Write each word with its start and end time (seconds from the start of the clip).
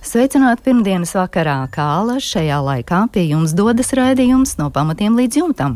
Sveicināti 0.00 0.64
pirmdienas 0.64 1.10
vakarā, 1.12 1.58
kā 1.68 1.84
alaž 1.98 2.24
šajā 2.24 2.56
laikā 2.64 3.02
pie 3.12 3.26
jums 3.28 3.52
dodas 3.52 3.92
raidījums 3.96 4.54
no 4.56 4.70
pamatiem 4.72 5.18
līdz 5.18 5.38
jumtam. 5.42 5.74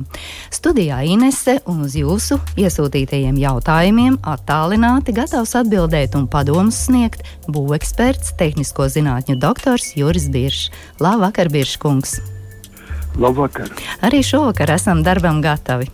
Studijā 0.55 1.03
Inese 1.05 1.59
un 1.69 1.83
uz 1.85 1.93
jūsu 1.99 2.39
iesūtītajiem 2.57 3.37
jautājumiem 3.43 4.17
attālināti 4.25 5.13
gatavs 5.17 5.53
atbildēt 5.61 6.17
un 6.17 6.25
padomus 6.33 6.87
sniegt 6.87 7.21
būveksperts, 7.53 8.33
tehnisko 8.41 8.89
zinātņu 8.97 9.37
doktors 9.45 9.93
Juris 9.99 10.31
Biršs. 10.33 10.73
Labvakar, 11.05 11.53
Birškungs! 11.53 12.17
Labvakar! 13.21 13.69
Arī 14.03 14.25
šovakar 14.25 14.73
esam 14.79 15.05
darbam 15.05 15.45
gatavi. 15.45 15.93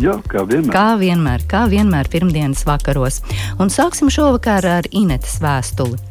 Jā, 0.00 0.16
kā 0.32 0.48
vienmēr. 0.48 0.72
Kā 0.72 0.88
vienmēr, 0.96 1.44
kā 1.48 1.64
vienmēr 1.68 2.08
pirmdienas 2.08 2.64
vakaros. 2.68 3.20
Un 3.60 3.68
sāksim 3.72 4.08
šovakar 4.12 4.64
ar 4.78 4.88
Inetes 4.96 5.42
vēstuli. 5.44 6.07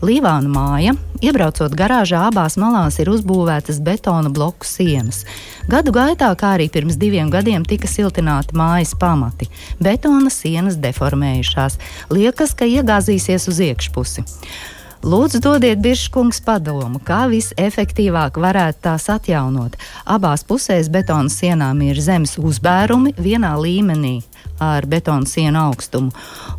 Līvāna 0.00 0.48
māja, 0.48 0.94
iebraucot 1.20 1.74
garāžā, 1.76 2.22
abās 2.30 2.56
malās 2.60 2.96
ir 3.02 3.10
uzbūvētas 3.12 3.82
betona 3.84 4.32
bloku 4.32 4.64
sienas. 4.64 5.26
Gadu 5.68 5.92
gaitā, 5.92 6.30
kā 6.40 6.54
arī 6.56 6.70
pirms 6.72 6.96
diviem 7.00 7.28
gadiem, 7.32 7.66
tika 7.68 7.90
siltināti 7.90 8.56
mājas 8.56 8.94
pamati. 8.96 9.50
Betona 9.76 10.32
sienas 10.32 10.80
deformējušās, 10.80 11.76
liekas, 12.16 12.56
ka 12.56 12.68
iegāzīsies 12.68 13.48
uz 13.52 13.60
iekšpusi. 13.68 14.24
Lūdzu, 15.00 15.38
dodiet 15.40 15.78
biržkungs 15.80 16.42
padomu, 16.44 16.98
kā 17.00 17.22
visefektīvāk 17.30 18.36
varētu 18.36 18.82
tās 18.84 19.06
atjaunot. 19.08 19.78
Abās 20.04 20.44
pusēs 20.44 20.90
betona 20.92 21.32
sienām 21.32 21.80
ir 21.86 21.96
zemes 22.04 22.34
uzbērumi 22.36 23.14
vienā 23.16 23.54
līmenī 23.56 24.18
ar 24.60 24.84
betona 24.84 25.24
sienu 25.24 25.56
augstumu. 25.70 26.12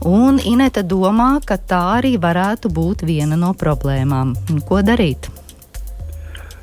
Un 0.09 0.42
Ineta 0.42 0.81
domā, 0.81 1.36
ka 1.45 1.59
tā 1.62 1.84
arī 2.00 2.16
varētu 2.17 2.73
būt 2.73 3.06
viena 3.06 3.38
no 3.38 3.53
problēmām. 3.53 4.34
Ko 4.66 4.81
darīt? 4.81 5.30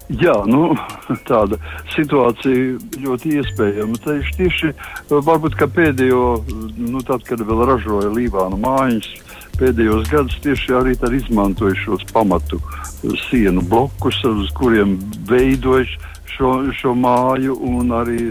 Jā, 0.08 0.34
nu, 0.48 0.72
tāda 1.28 1.60
situācija 1.94 2.78
ļoti 3.04 3.38
iespējama. 3.38 4.02
Tieši, 4.02 4.34
tieši 4.40 4.74
varbūt 5.12 5.54
pēdējo, 5.76 6.26
nu, 6.80 7.06
tad, 7.06 7.22
kad 7.28 7.46
vēl 7.46 7.66
ražoja 7.68 8.10
Līvāna 8.10 8.56
mājas, 8.58 9.12
pēdējos 9.58 10.10
gados 10.12 10.36
tieši 10.44 10.76
arī 10.78 10.94
izmantoja 11.18 11.76
šos 11.84 12.04
pamatu 12.12 12.60
sienu 13.28 13.62
blokus, 13.62 14.22
uz 14.24 14.52
kuriem 14.56 14.98
veidoja 15.28 15.86
šo, 16.38 16.52
šo 16.72 16.94
māju 16.94 17.56
un 17.66 17.92
arī 17.98 18.30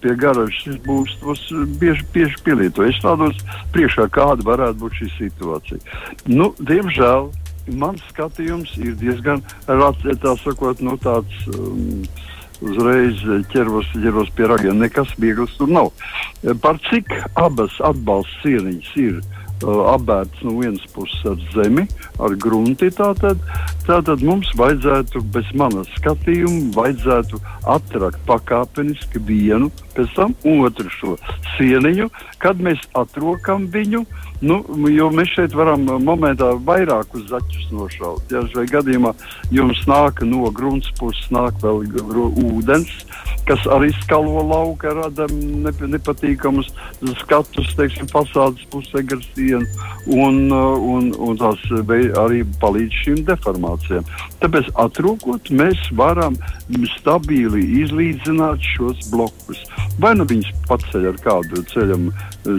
pie 0.00 0.14
garažas 0.16 0.78
būs 0.86 1.14
tos 1.20 1.42
bieži, 1.80 2.04
bieži 2.14 2.38
pielietoja. 2.46 2.92
Es 2.92 3.00
tādos 3.02 3.38
priekšā, 3.74 4.08
kāda 4.14 4.46
varētu 4.46 4.78
būt 4.84 4.98
šī 5.00 5.08
situācija. 5.18 5.80
Nu, 6.30 6.52
diemžēl 6.58 7.30
mans 7.78 8.02
skatījums 8.12 8.76
ir 8.78 8.94
diezgan 9.00 9.42
sakot, 10.44 10.80
nu, 10.80 10.98
tāds. 11.02 11.46
Um, 11.54 12.04
Uzreiz 12.62 13.18
ķeros, 13.50 13.88
ķeros 13.90 14.28
pie 14.38 14.46
ragiem. 14.46 14.76
Nekas 14.78 15.10
viegls 15.18 15.56
tur 15.58 15.66
nav. 15.66 15.88
Par 16.62 16.76
cik 16.84 17.10
abas 17.34 17.74
atbalsta 17.82 18.36
sieniņas 18.44 18.92
ir 19.02 19.16
uh, 19.18 19.41
apbērts 19.62 20.42
no 20.46 20.56
vienas 20.58 20.84
puses 20.94 21.22
ar 21.28 21.38
zemi, 21.54 21.86
ar 22.22 22.34
grunti. 22.40 22.90
Tātad, 22.94 23.40
tātad 23.86 24.24
mums 24.26 24.50
vajadzētu, 24.58 25.22
bez 25.34 25.48
manas 25.58 25.90
skatījuma, 25.98 26.72
vajadzētu 26.76 27.40
atrakt 27.76 28.20
pakāpeniski 28.28 29.22
vienu, 29.28 29.70
pēc 29.96 30.12
tam 30.16 30.34
otru 30.48 30.90
šo 30.92 31.16
sieniņu, 31.56 32.08
kad 32.42 32.60
mēs 32.62 32.82
atrokam 32.98 33.68
viņu. 33.72 34.04
Nu, 34.42 34.56
jo 34.90 35.06
mēs 35.14 35.36
šeit 35.36 35.52
varam 35.54 35.84
uh, 35.86 36.00
momentā 36.02 36.48
vairākus 36.66 37.28
zaķus 37.30 37.68
nošaut. 37.70 38.32
Ja 38.34 38.40
šajā 38.50 38.72
gadījumā 38.72 39.12
jums 39.54 39.84
nāk 39.86 40.24
no 40.26 40.50
grunts 40.50 40.90
puses, 40.98 41.28
nāk 41.30 41.60
vēl 41.62 41.84
ūdens, 42.42 42.90
kas 43.46 43.62
arī 43.70 43.92
skalo 44.00 44.42
lauka, 44.48 44.90
rada 44.98 45.28
nep 45.30 45.78
nepatīkamus 45.86 46.72
skatus, 47.22 47.70
teiksim, 47.78 48.10
fasādes 48.10 48.66
pusē 48.72 49.04
gar 49.06 49.22
sienu, 49.52 49.66
un, 50.06 50.50
uh, 50.50 50.78
un, 50.78 51.12
un 51.18 51.36
tās 51.38 51.60
arī 52.18 52.42
palīdz 52.60 52.98
šīm 53.04 53.22
deformācijām. 53.28 54.06
Tāpēc 54.42 54.70
atrūkot, 54.80 55.50
mēs 55.54 55.78
varam 55.98 56.36
stabili 56.96 57.62
izlīdzināt 57.82 58.62
šos 58.74 59.10
blokus. 59.12 59.62
Vai 60.00 60.14
nu 60.16 60.26
viņus 60.28 60.50
paceļ 60.68 61.08
ar 61.12 61.18
kādu 61.22 61.62
ceļam, 61.70 62.08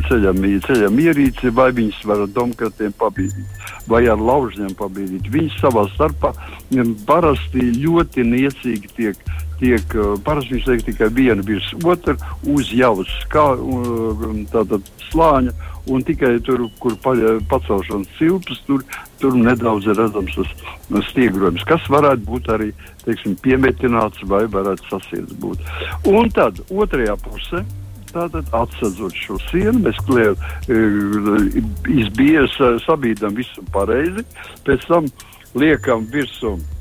ceļam, 0.07 0.43
ceļam 0.67 0.99
ierīci, 1.03 1.53
vai 1.53 1.71
viņus 1.75 2.03
var 2.09 2.23
ar 2.25 2.33
domkratiem 2.35 2.93
pabīdīt, 2.99 3.63
vai 3.87 4.05
ar 4.07 4.21
laužņiem 4.21 4.75
pabīdīt. 4.79 5.31
Viņi 5.33 5.55
savā 5.59 5.87
starpā 5.95 6.33
parasti 7.07 7.73
ļoti 7.83 8.27
niecīgi 8.29 8.93
tiek. 8.97 9.25
Tiek, 9.63 9.93
parasti 10.25 10.57
viņš 10.57 10.65
tiek 10.67 10.81
tikai 10.89 11.07
viena 11.15 11.43
virs 11.47 11.69
otru 11.87 12.17
uz 12.51 12.71
jau 12.75 12.97
skā, 13.07 13.45
tātad 14.51 14.89
slāņa, 15.07 15.53
un 15.93 16.03
tikai 16.03 16.33
tur, 16.43 16.65
kur 16.83 16.97
pacelšanas 17.03 18.09
cilpas, 18.17 18.59
tur, 18.67 18.83
tur 19.21 19.37
nedaudz 19.39 19.87
ir 19.87 19.99
redzams 19.99 20.35
tas 20.35 21.07
stiegrojums, 21.11 21.63
kas 21.67 21.87
varētu 21.91 22.27
būt 22.27 22.51
arī 22.55 22.73
teiksim, 23.05 23.37
piemetināts 23.43 24.23
vai 24.27 24.43
varētu 24.51 24.91
sasiets 24.91 25.39
būt. 25.43 25.63
Un 26.11 26.31
tad 26.35 26.59
otrajā 26.71 27.15
pusē 27.23 27.63
Tātad 28.13 28.49
atsedzot 28.53 29.15
šo 29.17 29.39
sienu, 29.47 29.79
mēs 29.87 29.97
kliedam, 30.05 30.37
e, 30.69 31.63
izbiežam, 31.97 32.77
sabīdam 32.85 33.33
visu 33.33 33.63
pareizi, 33.73 34.21
pēc 34.67 34.85
tam 34.85 35.07
liekam 35.57 36.05
virsū 36.13 36.51
e, 36.53 36.72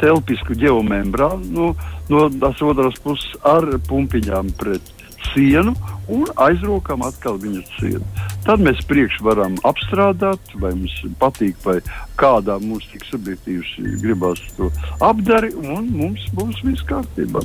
telpisku 0.00 0.56
geomembrānu 0.58 1.50
no, 1.54 1.70
no 2.10 2.26
tās 2.40 2.62
otras 2.64 2.98
puses 3.04 3.38
ar 3.46 3.68
pumpiņām 3.88 4.52
pret 4.58 4.94
sienu 5.32 5.74
un 6.08 6.26
aizrokam 6.36 7.02
atkal 7.06 7.38
viņas 7.40 7.70
sienu. 7.78 8.02
Tad 8.44 8.60
mēs 8.64 8.82
priekš 8.88 9.20
varam 9.24 9.56
apstrādāt, 9.64 10.52
vai 10.60 10.74
mums 10.76 10.96
patīk, 11.20 11.56
vai 11.64 11.78
kādā 12.20 12.58
mums 12.60 12.84
tik 12.92 13.06
subjektīvi 13.08 13.94
gribas 14.02 14.42
to 14.58 14.68
apdari, 15.04 15.54
un 15.56 15.88
mums 15.96 16.26
būs 16.36 16.60
viss 16.66 16.84
kārtībā. 16.90 17.40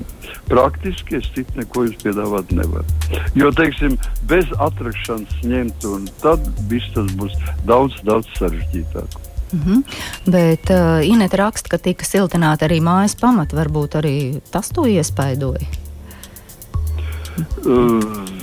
Praktiski 0.51 1.19
es 1.21 1.31
citu 1.37 1.61
neko 1.61 1.87
jums 1.87 2.03
piedāvāt 2.03 2.51
nevaru. 2.55 2.99
Jo, 3.39 3.53
teiksim, 3.55 3.95
bez 4.27 4.51
atrakšanas 4.59 5.39
ņemt, 5.47 5.89
un 5.93 6.11
tad 6.23 6.51
viss 6.71 6.91
tas 6.97 7.15
būs 7.19 7.39
daudz, 7.69 7.95
daudz 8.03 8.27
sarežģītāk. 8.41 9.28
Mm 9.53 9.59
-hmm. 9.65 9.83
Bet 10.25 10.69
uh, 10.69 11.07
Inês 11.09 11.33
raksta, 11.33 11.69
ka 11.69 11.77
tika 11.77 12.05
siltināta 12.05 12.67
arī 12.67 12.81
mājas 12.81 13.15
pamata. 13.19 13.57
Varbūt 13.57 13.95
arī 13.95 14.41
tas 14.51 14.69
to 14.69 14.85
iespaidoja. 14.85 15.65
Uh, 17.65 18.39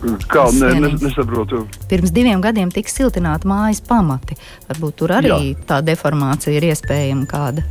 Kā 0.00 0.46
ne, 0.56 0.80
ne, 0.80 0.88
nesaprotu? 0.96 1.66
Pirms 1.88 2.12
diviem 2.16 2.40
gadiem 2.40 2.70
tika 2.72 2.88
siltināta 2.88 3.48
mājas 3.48 3.82
pamati. 3.84 4.36
Varbūt 4.70 4.96
tur 4.96 5.12
arī 5.12 5.28
Jā. 5.28 5.58
tā 5.68 5.80
deformācija 5.84 6.56
ir 6.56 6.70
iespējama 6.70 7.26
kāda. 7.28 7.66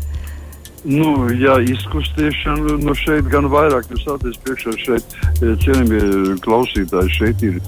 Nu, 0.85 1.27
jā, 1.35 1.57
izkustēšana 1.73 2.77
no 2.85 2.93
šeit 2.95 3.25
gan 3.33 3.49
vairāk, 3.51 3.89
jūs 3.91 4.05
stāties 4.05 4.37
priekšā 4.45 4.75
šeit, 4.77 5.17
eh, 5.41 5.55
cienījamie 5.63 6.37
klausītāji, 6.45 7.15
šeit 7.17 7.43
ir 7.43 7.59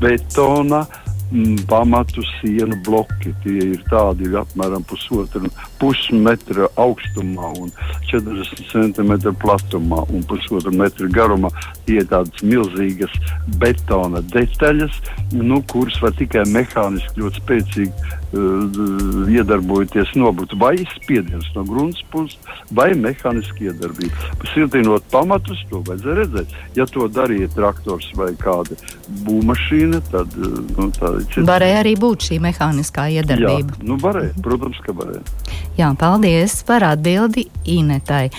betona. 0.00 0.86
Uh, 0.86 1.05
pamatu 1.68 2.22
sienu 2.36 2.76
bloki. 2.86 3.32
Tie 3.42 3.72
ir 3.72 3.82
tādi 3.90 4.30
apmēram 4.38 4.84
pusotra 4.86 5.42
pusmetra 5.80 6.68
augstumā 6.80 7.52
un 7.60 7.72
40 8.10 8.62
centimetru 8.70 9.34
platumā 9.42 10.04
un 10.10 10.24
pusotra 10.28 10.72
metra 10.72 11.08
garumā. 11.12 11.50
Tie 11.86 12.00
ir 12.00 12.08
tādas 12.10 12.44
milzīgas 12.46 13.12
betona 13.60 14.22
detaļas, 14.34 15.00
nu, 15.34 15.62
kuras 15.70 15.98
var 16.02 16.14
tikai 16.18 16.46
mehāniski 16.52 17.22
ļoti 17.22 17.42
spēcīgi 17.42 18.14
iedarbojoties 18.34 20.14
nobūt 20.18 20.56
vai 20.58 20.74
spiediens 20.96 21.46
no 21.54 21.62
grunts 21.66 22.02
puses, 22.10 22.38
vai 22.74 22.90
mehāniski 22.98 23.70
iedarbība. 23.70 24.32
Siltinot 24.52 25.06
pamatus, 25.12 25.62
to 25.70 25.82
vajadzēja 25.86 26.16
redzēt. 26.20 26.56
Ja 26.78 26.88
to 26.90 27.06
darīja 27.12 27.48
traktors 27.54 28.08
vai 28.18 28.32
kāda 28.40 28.76
būvmašīna, 29.26 30.02
tad 30.10 30.34
uh, 30.40 30.58
nu, 30.76 30.90
tā 30.96 31.14
Varēja 31.46 31.82
arī 31.84 31.94
būt 32.00 32.30
šī 32.30 32.40
mehāniskā 32.42 33.08
iedarbība. 33.20 33.78
Jā, 33.78 33.86
nu 33.86 33.98
varēja, 34.02 34.34
protams, 34.42 34.80
ka 34.84 34.96
varēja. 34.96 35.22
Jā, 35.76 35.92
paldies 35.98 36.62
par 36.66 36.86
atbildi 36.88 37.46
Inetai. 37.68 38.30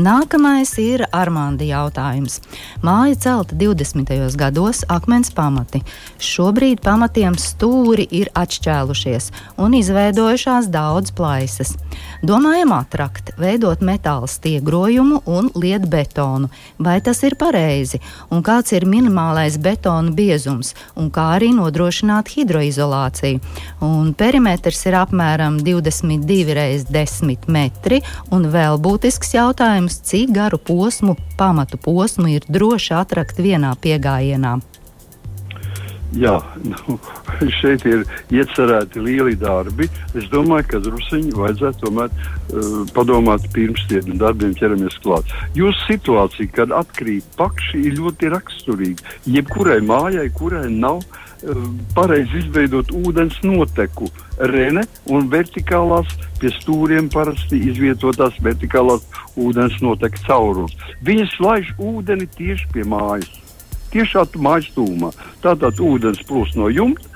Nākamais 0.00 0.70
ir 0.80 1.02
Armānda 1.12 1.66
jautājums. 1.66 2.38
Māja 2.86 3.16
celta 3.24 3.56
20. 3.58 4.36
gados, 4.38 4.84
akmens 4.88 5.32
pamati. 5.34 5.82
Šobrīd 6.22 6.80
pamatiem 6.84 7.36
stūri 7.40 8.06
ir 8.20 8.30
atšķēlušies 8.38 9.29
un 9.60 9.74
izveidojušās 9.78 10.68
daudz 10.72 11.12
plaisas. 11.16 11.74
Domājam 12.20 12.72
atrakt, 12.76 13.32
veidot 13.40 13.80
metāla 13.80 14.28
stiegrojumu 14.28 15.22
un 15.30 15.48
liet 15.56 15.86
betonu. 15.88 16.50
Vai 16.78 16.98
tas 17.00 17.22
ir 17.24 17.36
pareizi? 17.40 18.00
Un 18.28 18.44
kāds 18.44 18.74
ir 18.76 18.84
minimālais 18.84 19.56
betona 19.60 20.12
biezums? 20.16 20.74
Un 21.00 21.08
kā 21.14 21.30
arī 21.38 21.52
nodrošināt 21.56 22.32
hidroizolāciju? 22.34 23.40
Un 23.84 24.12
perimetrs 24.12 24.84
ir 24.90 24.98
apmēram 25.00 25.60
22 25.64 26.66
x 26.66 26.90
10 26.92 27.48
metri. 27.48 28.02
Un 28.30 28.50
vēl 28.52 28.76
būtisks 28.82 29.34
jautājums, 29.38 30.02
cik 30.04 30.34
garu 30.36 30.60
posmu, 30.60 31.16
pamatu 31.40 31.80
posmu 31.80 32.34
ir 32.36 32.44
droši 32.48 32.94
atrakt 33.00 33.40
vienā 33.40 33.72
piegājienā? 33.80 34.58
Jā, 36.18 36.40
nu, 36.66 36.96
šeit 37.60 37.84
ir 37.86 38.02
iecerēti 38.34 39.02
lieli 39.02 39.36
darbi. 39.38 39.86
Es 40.18 40.26
domāju, 40.32 40.66
ka 40.72 40.82
druskuļi 40.82 41.34
vajadzētu 41.38 41.84
tomēr 41.84 42.10
uh, 42.10 42.80
padomāt 42.96 43.46
pirms 43.54 43.84
tiem 43.90 44.16
darbiem 44.18 44.56
ķeramies 44.58 44.98
klāt. 45.04 45.30
Jūsu 45.58 45.86
situācija, 45.86 46.50
kad 46.56 46.74
atkrīt 46.74 47.26
pakši, 47.38 47.84
ir 47.86 47.98
ļoti 48.00 48.32
raksturīga. 48.34 49.18
Jebkurai 49.30 49.78
mājai, 49.86 50.26
kurai 50.34 50.64
nav 50.72 50.98
uh, 50.98 51.68
pareizi 51.94 52.42
izveidot 52.42 52.90
ūdens 52.90 53.38
noteku, 53.46 54.10
rene 54.50 54.82
un 55.14 55.30
vertikālās 55.30 56.10
pie 56.40 56.50
stūriem 56.58 57.10
parasti 57.12 57.60
izvietotās 57.70 58.40
vertikālās 58.42 59.06
ūdens 59.38 59.78
notek 59.84 60.18
caurumus. 60.26 60.74
Viņas 61.06 61.38
laiž 61.44 61.70
ūdeni 61.78 62.26
tieši 62.34 62.66
pie 62.74 62.88
mājas 62.88 63.30
tiešā 63.94 64.26
mājas 64.40 64.70
tūmā. 64.76 65.12
Tātad 65.44 65.80
ūdens 65.82 66.22
plūst 66.28 66.58
no 66.58 66.70
jumta. 66.72 67.06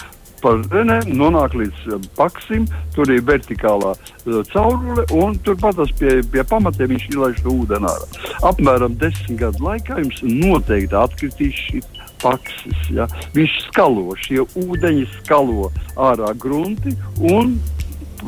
Par 0.44 0.58
renēm 0.68 1.14
nonāk 1.16 1.54
līdz 1.56 1.94
paksim, 2.18 2.66
tur 2.92 3.08
ir 3.08 3.22
vertikālā 3.24 3.94
uh, 3.96 4.42
caurule, 4.50 5.06
un 5.16 5.38
turpat 5.40 5.80
pie, 5.96 6.18
pie 6.20 6.44
pamatiem 6.44 6.92
viņš 6.92 7.06
izlaiž 7.14 7.40
to 7.40 7.54
ūdeni 7.62 7.88
ārā. 7.88 8.08
Apmēram 8.50 8.98
desmit 9.00 9.40
gadu 9.40 9.64
laikā 9.64 10.02
jums 10.02 10.20
noteikti 10.20 10.98
atkritīs 11.00 11.62
šis 11.70 11.88
paksis. 12.20 12.82
Ja? 12.92 13.08
Viņš 13.32 13.56
skalo, 13.70 14.10
šie 14.20 14.44
ūdeņi 14.44 15.06
skalo 15.22 15.70
ārā 15.96 16.34
grunti, 16.36 16.92
un 17.24 17.56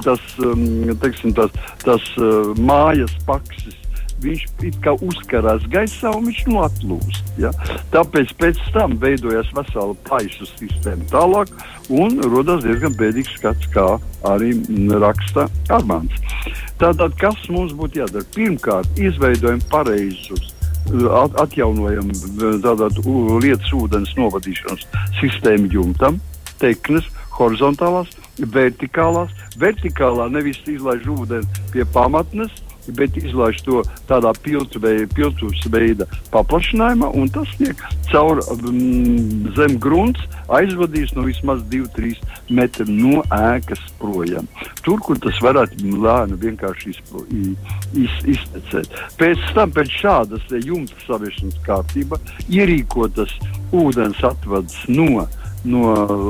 tas, 0.05 0.23
um, 0.45 0.65
teiksim, 1.03 1.37
tas, 1.37 1.53
tas 1.85 2.09
uh, 2.17 2.53
mājas 2.57 3.13
paksis 3.29 3.77
viņš 4.25 4.45
it 4.67 4.79
kā 4.85 4.95
uzkarās 5.05 5.65
gaisā 5.73 6.13
un 6.17 6.29
viņš 6.31 6.43
atlūst. 6.67 7.33
Ja? 7.43 7.53
Tāpēc 7.93 8.33
pēc 8.41 8.61
tam 8.75 8.97
veidojas 9.03 9.51
vesela 9.57 9.97
plaisu 10.09 10.49
sistēma 10.55 11.07
tālāk 11.13 11.53
un 11.93 12.21
rodas 12.25 12.65
diezgan 12.65 12.97
bēdīgs 12.99 13.37
skats, 13.39 13.71
kā 13.75 13.87
arī 14.27 14.55
raksta 15.03 15.49
Armāns. 15.73 16.17
Tātad, 16.81 17.17
kas 17.21 17.49
mums 17.53 17.77
būtu 17.77 18.03
jādara? 18.03 18.27
Pirmkārt, 18.37 19.01
izveidojam 19.01 19.63
pareizus 19.71 20.53
atjaunojam 21.43 22.11
tātad, 22.63 23.01
lietas 23.43 23.73
ūdens 23.75 24.13
novadīšanas 24.19 24.85
sistēmu 25.19 25.71
jumtam, 25.73 26.21
teknes, 26.61 27.09
horizontālās, 27.37 28.13
vertikālās. 28.39 29.33
Vertikālā 29.59 30.29
nevis 30.33 30.61
izlaiž 30.69 31.07
ūdeni 31.09 31.65
pie 31.73 31.85
pamatnes, 31.93 32.53
bet 32.97 33.17
izlaiž 33.19 33.63
to 33.67 33.83
tādā 34.09 34.33
piltuvs 34.45 35.67
veida 35.73 36.07
paplašinājumā, 36.35 37.11
un 37.17 37.31
tas 37.33 37.51
tiek 37.59 37.81
caur 38.11 38.43
um, 38.53 39.49
zem 39.57 39.79
grunts 39.83 40.23
aizvadījis 40.53 41.15
no 41.17 41.27
vismaz 41.27 41.63
2-3 41.73 42.21
metru 42.55 42.87
no 42.91 43.23
ēkas 43.35 43.83
projām. 44.01 44.47
Tur, 44.87 45.01
kur 45.03 45.19
tas 45.23 45.39
varētu 45.43 45.97
lēni 46.05 46.39
vienkārši 46.45 46.93
izpro, 46.95 47.25
iz, 47.33 48.15
iztecēt. 48.37 48.95
Pēc 49.19 49.43
tam, 49.57 49.75
pēc 49.75 49.99
šādas 50.03 50.47
jumta 50.63 50.99
saviešanas 51.07 51.59
kārtība, 51.67 52.21
ierīkotas 52.47 53.35
ūdens 53.75 54.23
atvads 54.27 54.79
no, 54.89 55.27
no, 55.65 55.85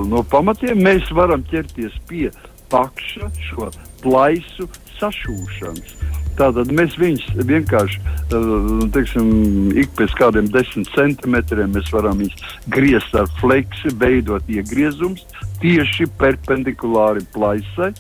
no 0.08 0.24
pamatiem, 0.30 0.80
mēs 0.82 1.12
varam 1.16 1.44
ķerties 1.50 1.96
pie 2.08 2.30
pakša 2.72 3.30
šo 3.48 3.70
plaisu 4.02 4.68
sašūšanas. 5.00 5.96
Tātad 6.37 6.69
mēs 6.69 6.98
viņus 7.00 7.25
vienkārši, 7.48 8.00
eh, 8.04 8.50
teiksim, 8.93 9.28
ik 9.72 9.88
pēc 9.96 10.12
kādiem 10.19 10.50
desmit 10.52 10.90
centimetriem 10.93 11.72
mēs 11.72 11.88
varam 11.93 12.20
griezt 12.69 13.14
ar 13.16 13.26
fleksi, 13.40 13.94
veidot 13.96 14.44
iegriezumus 14.48 15.25
tieši 15.62 16.04
perpendikulāri 16.20 17.25
plaisai 17.32 17.94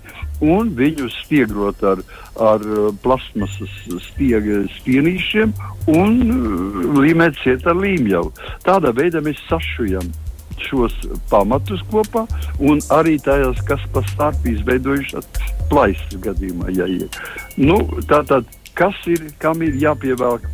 un 0.44 0.68
viņus 0.76 1.16
stiegrot 1.24 1.80
ar, 1.82 2.02
ar 2.36 2.60
plasmasas 3.00 3.72
stiega, 4.10 4.66
stienīšiem 4.76 5.56
un 5.96 6.20
eh, 6.20 6.86
līmēt 7.00 7.40
ciet 7.40 7.66
ar 7.66 7.80
līmjavu. 7.80 8.34
Tādā 8.68 8.92
veidā 8.92 9.24
mēs 9.24 9.40
sašujam 9.48 10.12
šos 10.62 10.94
pamatus 11.30 11.82
kopā, 11.90 12.26
un 12.58 12.80
arī 12.96 13.16
tajās, 13.22 13.60
kas 13.68 13.82
pa 13.94 14.02
starp 14.12 14.46
izveidojušās 14.48 15.28
plaisas 15.70 16.20
gadījumā 16.24 16.72
jāiet. 16.76 17.18
Nu, 17.56 17.80
tātad, 18.10 18.48
kas 18.76 18.98
ir, 19.10 19.28
kam 19.42 19.62
ir 19.66 19.76
jāpievelk 19.82 20.46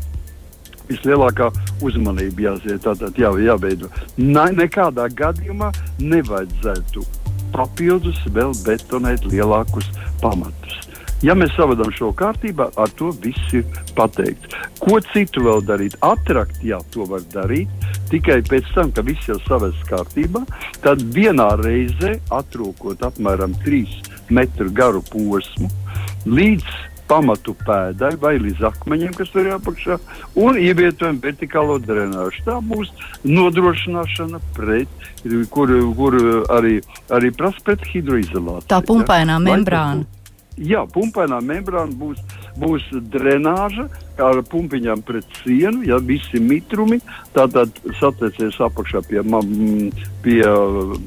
vislielākā 0.91 1.51
uzmanība 1.85 2.49
jāziet, 2.51 2.83
tātad 2.85 3.19
jā, 3.19 3.33
jāveido. 3.47 3.91
Ne, 4.19 4.49
nekādā 4.57 5.09
gadījumā 5.17 5.73
nevajadzētu 6.03 7.05
papildus 7.53 8.19
vēl 8.33 8.55
betonēt 8.67 9.27
lielākus 9.29 9.89
pamatus. 10.23 10.81
Ja 11.23 11.37
mēs 11.39 11.53
savadām 11.55 11.93
šo 11.95 12.09
kārtībā, 12.19 12.73
ar 12.83 12.91
to 12.99 13.13
viss 13.23 13.53
ir 13.55 13.63
pateikts. 13.95 14.57
Ko 14.83 14.99
citu 15.13 15.45
vēl 15.45 15.63
darīt? 15.69 15.95
Atrakt, 16.03 16.59
jā, 16.67 16.81
to 16.91 17.07
var 17.07 17.23
darīt. 17.31 17.71
Tikai 18.13 18.43
pēc 18.45 18.69
tam, 18.75 18.93
kad 18.93 19.09
viss 19.09 19.29
jau 19.31 19.39
savests 19.47 19.89
kārtībā, 19.89 20.45
tad 20.85 21.01
vienā 21.17 21.49
reizē 21.63 22.19
atrūkot 22.37 23.05
apmēram 23.09 23.57
3 23.65 24.33
metru 24.33 24.69
garu 24.77 25.01
posmu 25.09 25.71
līdz 26.29 26.81
pamatu 27.09 27.55
pēdai 27.67 28.15
vai 28.23 28.37
līdz 28.41 28.63
akmeņiem, 28.71 29.13
kas 29.17 29.33
tur 29.33 29.47
ir 29.47 29.57
apakšā, 29.57 29.99
un 30.41 30.59
ievietojam 30.61 31.19
vertikālo 31.23 31.79
drenāžu. 31.83 32.45
Tā 32.47 32.59
būs 32.65 32.93
nodrošināšana 33.29 34.41
pret, 34.57 35.07
kur, 35.53 35.73
kur 35.99 36.17
arī, 36.57 36.79
arī 37.13 37.33
prasa 37.37 37.65
pret 37.67 37.85
hidroizolāciju. 37.93 38.71
Tā 38.73 38.81
pumpainā 38.89 39.39
ja? 39.41 40.22
Jā, 40.61 40.83
pumpainā 40.93 41.39
membrāna 41.41 41.95
būs, 41.97 42.19
būs 42.61 42.85
drenāža 43.13 43.87
ar 44.21 44.43
pumpiņām 44.45 45.01
pret 45.07 45.39
sienu, 45.41 45.81
ja 45.89 45.97
visi 45.97 46.41
mitrumi 46.43 46.99
tātad 47.33 47.73
satiecies 48.01 48.59
apakšā 48.61 49.01
pie, 49.09 49.23
pie 50.23 50.43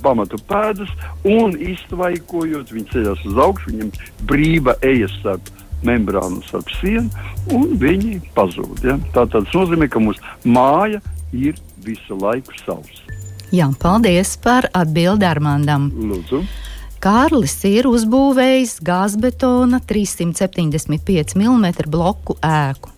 pamatu 0.02 0.42
pēdas 0.50 0.90
un 1.22 1.54
iztvaikojot, 1.62 2.74
viņi 2.74 2.90
ceļās 2.96 3.22
uz 3.30 3.38
augšu, 3.46 3.76
viņam 3.76 3.94
brīva 4.26 4.76
ejas 4.82 5.14
starp 5.20 5.54
membrānu 5.86 6.42
starp 6.48 6.72
sienu, 6.80 7.10
un 7.54 7.76
viņi 7.78 8.20
pazūd. 8.34 8.82
Ja? 8.88 8.98
Tā 9.14 9.28
tas 9.30 9.54
nozīmē, 9.54 9.90
ka 9.92 10.02
mūsu 10.02 10.24
māja 10.50 11.04
ir 11.36 11.60
visu 11.86 12.18
laiku 12.18 12.56
savs. 12.64 13.04
Jā, 13.54 13.70
paldies 13.80 14.34
par 14.42 14.66
atbildi 14.74 15.28
Armandam. 15.30 15.92
Lūdzu. 15.94 16.42
Kārlis 17.06 17.60
ir 17.70 17.86
uzbūvējis 17.86 18.80
gāzbetona 18.82 19.78
375 19.86 21.36
mm 21.38 21.68
bloku 21.94 22.34
ēku 22.42 22.90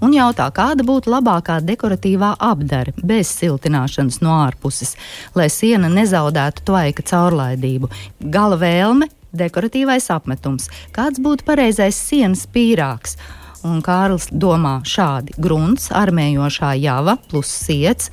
un 0.00 0.14
jautā, 0.16 0.46
kāda 0.56 0.86
būtu 0.88 1.12
labākā 1.12 1.58
dekoratīvā 1.68 2.30
apdare 2.40 2.94
bez 3.04 3.28
siltināšanas 3.34 4.22
no 4.24 4.32
ārpuses, 4.46 4.94
lai 5.36 5.50
siena 5.52 5.92
nezaudētu 5.92 6.64
tvaika 6.72 7.04
caurlaidību. 7.12 7.92
Gala 8.32 8.56
vēlme- 8.56 9.12
dekoratīvais 9.44 10.08
apmetums. 10.08 10.72
Kāds 10.96 11.20
būtu 11.20 11.44
pareizais 11.44 12.00
sienas 12.00 12.46
pīrāgs? 12.48 13.18
Un 13.62 13.82
Kārlis 13.82 14.30
domā 14.32 14.80
šādi: 14.88 15.36
grunts, 15.36 15.90
armējošā 15.92 16.80
java 16.80 17.18
plus 17.28 17.52
siets, 17.52 18.08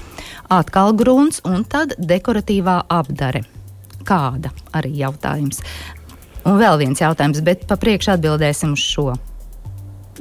atkal 0.52 0.92
grunts 0.92 1.40
un 1.46 1.64
tad 1.64 1.96
dekoratīvā 1.96 2.82
apdare 2.90 3.46
kāda 4.08 4.54
arī 4.78 4.94
jautājums. 5.02 5.62
Un 6.48 6.60
vēl 6.62 6.80
viens 6.80 7.02
jautājums, 7.04 7.44
bet 7.44 7.66
pa 7.68 7.76
priekšu 7.80 8.14
atbildēsim 8.16 8.76
uz 8.78 8.84
šo. 8.84 9.12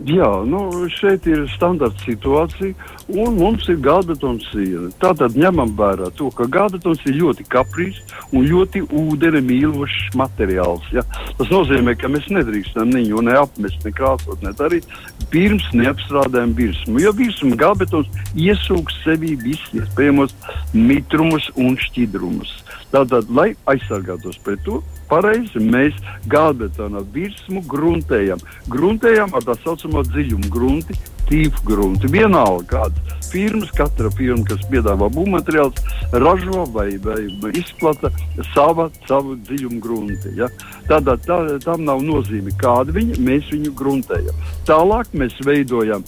Jā, 0.05 0.28
nu, 0.45 0.66
šeit 0.93 1.25
ir 1.31 1.47
standarta 1.55 2.02
situācija, 2.05 2.75
un 3.08 3.36
mums 3.38 3.66
ir 3.70 3.78
gādetons 3.82 4.46
siena. 4.50 4.88
Tātad 5.02 5.36
ņemam 5.38 5.75
vērā 5.78 6.08
to, 6.18 6.30
ka 6.34 6.48
gādetons 6.50 7.02
ir 7.06 7.18
ļoti 7.20 7.46
kaprīs 7.52 8.00
un 8.32 8.46
ļoti 8.48 8.82
ūdeni 8.86 9.42
mīlošs 9.46 10.16
materiāls. 10.18 10.86
Ja? 10.94 11.04
Tas 11.38 11.52
nozīmē, 11.52 11.96
ka 11.98 12.10
mēs 12.10 12.26
nedrīkstam 12.32 12.94
viņu 12.96 13.22
neapmest, 13.28 13.78
ne 13.86 13.94
krāsot, 13.94 14.42
ne 14.42 14.52
darīt, 14.58 14.88
pirms 15.30 15.66
neapstrādājam 15.76 16.54
virsmu. 16.58 17.00
Jo 17.02 17.14
virsmu 17.16 17.58
gādetons 17.58 18.10
iesūks 18.34 19.02
sevī 19.04 19.36
visus 19.38 19.82
iespējamos 19.82 20.34
mitrumus 20.75 21.50
un 21.54 21.78
šķidrumus. 21.86 22.52
Tātad, 22.92 23.30
lai 23.34 23.52
aizsargātos 23.70 24.38
pret 24.42 24.62
to, 24.66 24.80
pareizi 25.10 25.62
mēs 25.62 25.94
gāzbetona 26.30 27.02
virsmu 27.14 27.62
gruntējam. 27.70 28.42
Gruntējam 28.70 29.34
ar 29.34 29.44
tā 29.46 29.56
saucamo 29.62 30.02
dziļumu 30.06 30.50
grunti, 30.50 30.96
tīfu 31.30 31.64
grunti. 31.66 32.11
Vienalga, 32.12 32.87
kādas 32.87 33.16
firmas, 33.30 33.71
katra 33.76 34.11
firma, 34.16 34.45
kas 34.49 34.62
piedāvā 34.71 35.09
būvmateriālus, 35.12 35.80
ražo 36.12 36.66
vai, 36.75 36.88
vai 37.02 37.18
izplata 37.59 38.11
sava, 38.52 38.88
savu 39.09 39.37
dziļumu 39.49 39.80
grunti. 39.83 40.35
Ja? 40.38 40.50
Tādā, 40.90 41.16
tā, 41.26 41.40
tam 41.64 41.85
nav 41.88 42.04
nozīme, 42.06 42.54
kāda 42.61 42.95
viņa, 42.97 43.18
mēs 43.26 43.50
viņu 43.52 43.75
gruntējam. 43.76 44.47
Tālāk 44.68 45.12
mēs 45.16 45.37
veidojam 45.47 46.06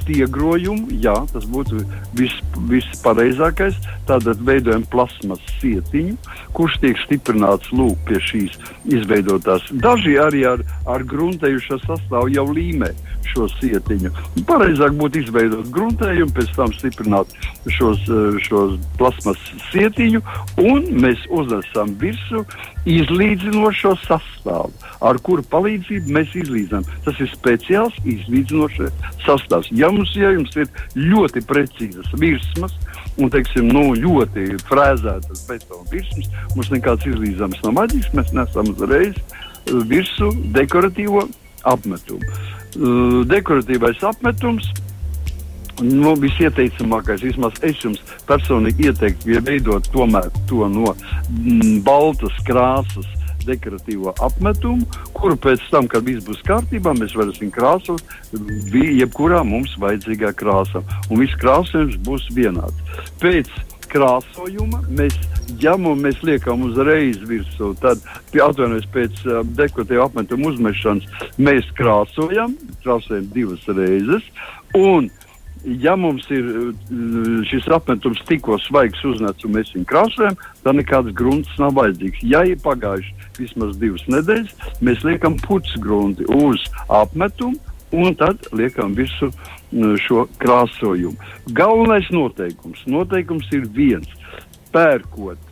stiegrojumu, 0.00 0.90
jā, 1.00 1.14
tas 1.32 1.46
būtu 1.48 1.80
vis, 2.18 2.34
vispareizākais. 2.70 3.78
Tātad 4.08 4.42
veidojam 4.44 4.84
plasmas 4.92 5.40
sietiņu, 5.60 6.16
kurš 6.56 6.80
tiek 6.82 7.00
stiprināts 7.04 7.72
lūk 7.72 8.00
pie 8.08 8.20
šīs 8.24 8.58
izveidotās. 8.90 9.70
Daži 9.84 10.18
arī 10.20 10.44
ar, 10.50 10.64
ar 10.90 11.06
gruntējušo 11.08 11.80
sastāvu 11.86 12.34
jau 12.34 12.46
līmē 12.50 12.92
šo 13.28 13.46
sietiņu. 13.58 14.10
Pareizāk 14.48 14.96
būtu 14.98 15.22
izveidot 15.24 15.70
gruntējumu, 15.74 16.32
pēc 16.36 16.52
tam 16.56 16.72
stiprināt 16.76 17.32
šos, 17.76 18.02
šos 18.46 18.76
plasmas 18.98 19.40
sietiņu, 19.70 20.22
un 20.62 20.86
mēs 21.02 21.22
uznesam 21.30 21.92
virsmu 22.00 22.44
izlīdzinošo 22.88 23.94
sastāvu, 24.06 24.72
ar 25.04 25.20
kuru 25.24 25.44
palīdzību 25.52 26.14
mēs 26.16 26.32
izlīdzinām. 26.42 26.86
Tas 27.04 27.20
ir 27.20 27.30
speciāls 27.32 27.98
izlīdzinošais 28.04 29.10
sastāvs. 29.26 29.70
Ja 29.76 29.90
mums, 29.92 30.14
ja 30.16 30.32
jums 30.34 30.56
ir 30.56 30.70
ļoti 30.96 31.44
precīzas 31.48 32.08
virsmas, 32.20 32.76
un 33.20 33.30
teiksim, 33.32 33.68
nu, 33.68 33.90
ļoti 33.98 34.56
frēzētas 34.68 35.44
betona 35.48 35.84
virsmas, 35.92 36.32
mums 36.56 36.72
nekāds 36.72 37.06
izlīdzināms 37.10 37.62
nav 37.66 37.76
vajadzīgs. 37.82 38.12
Mēs 38.16 38.34
nesam 38.36 38.72
uzreiz 38.72 39.20
virsmu 39.90 40.32
dekoratīvo 40.56 41.26
apmetumu. 41.68 42.22
Uh, 42.76 43.20
dekoratīvais 43.26 44.02
apmetums 44.06 44.68
nu, 45.82 46.14
visieteicamākais, 46.20 47.22
vismaz 47.24 47.56
es 47.66 47.80
jums 47.84 48.02
personīgi 48.28 48.90
ieteiktu, 48.90 49.32
ja 49.34 49.40
veidot 49.44 49.88
tomēr 49.94 50.28
to 50.50 50.66
no 50.68 50.92
mm, 50.92 51.80
baltas 51.86 52.36
krāsas 52.48 53.08
dekoratīvo 53.46 54.12
apmetumu, 54.20 54.84
kuru 55.16 55.38
pēc 55.40 55.62
tam, 55.72 55.88
kad 55.90 56.04
viss 56.04 56.26
būs 56.26 56.42
kārtībā, 56.44 56.92
mēs 56.98 57.16
varēsim 57.16 57.52
krāsot 57.54 58.04
jebkurā 58.76 59.40
mums 59.48 59.72
vajadzīgā 59.80 60.34
krāsā. 60.36 60.82
Un 61.08 61.22
viss 61.22 61.38
krāsojums 61.40 61.96
būs 62.04 62.28
vienāds. 62.36 62.76
Pēc 63.22 63.48
krāsojuma 63.90 64.82
mēs 64.88 65.16
ņemam, 65.60 66.02
mēs 66.04 66.20
liekam 66.26 66.64
uzreiz 66.68 67.20
virsū. 67.28 67.72
Tad, 67.82 68.02
atvainojiet, 68.34 68.90
pēc 68.94 69.22
uh, 69.26 69.40
dekoratīva 69.58 70.08
apmetuma 70.08 70.52
uzmešanas 70.52 71.08
mēs 71.40 71.70
krāsojam, 71.78 72.56
krāsojam 72.84 73.26
divas 73.34 73.66
reizes. 73.68 74.26
Un, 74.78 75.10
ja 75.64 75.96
mums 75.98 76.24
ir 76.32 76.46
šis 77.50 77.66
apmetums 77.74 78.22
tikko 78.28 78.56
svaigs 78.64 79.02
uznācis 79.04 79.48
un 79.48 79.56
mēs 79.58 79.72
viņu 79.74 79.88
krāsojam, 79.90 80.38
tad 80.64 80.78
nekāds 80.78 81.14
grunts 81.16 81.58
nav 81.60 81.74
vajadzīgs. 81.78 82.22
Ja 82.30 82.44
ir 82.48 82.60
pagājuši 82.64 83.16
vismaz 83.40 83.76
divas 83.80 84.06
nedēļas, 84.10 84.54
mēs 84.84 85.04
liekam 85.06 85.36
pucgrunti 85.44 86.28
uz 86.40 86.64
apmetumu 86.88 87.58
un 87.92 88.14
tad 88.14 88.48
liekam 88.52 88.94
visu 88.94 89.30
šo 90.04 90.26
krāsojumu. 90.38 91.16
Galvenais 91.54 92.08
noteikums, 92.14 92.82
noteikums 92.86 93.50
ir 93.54 93.66
viens- 93.74 94.08
pērkot 94.74 95.50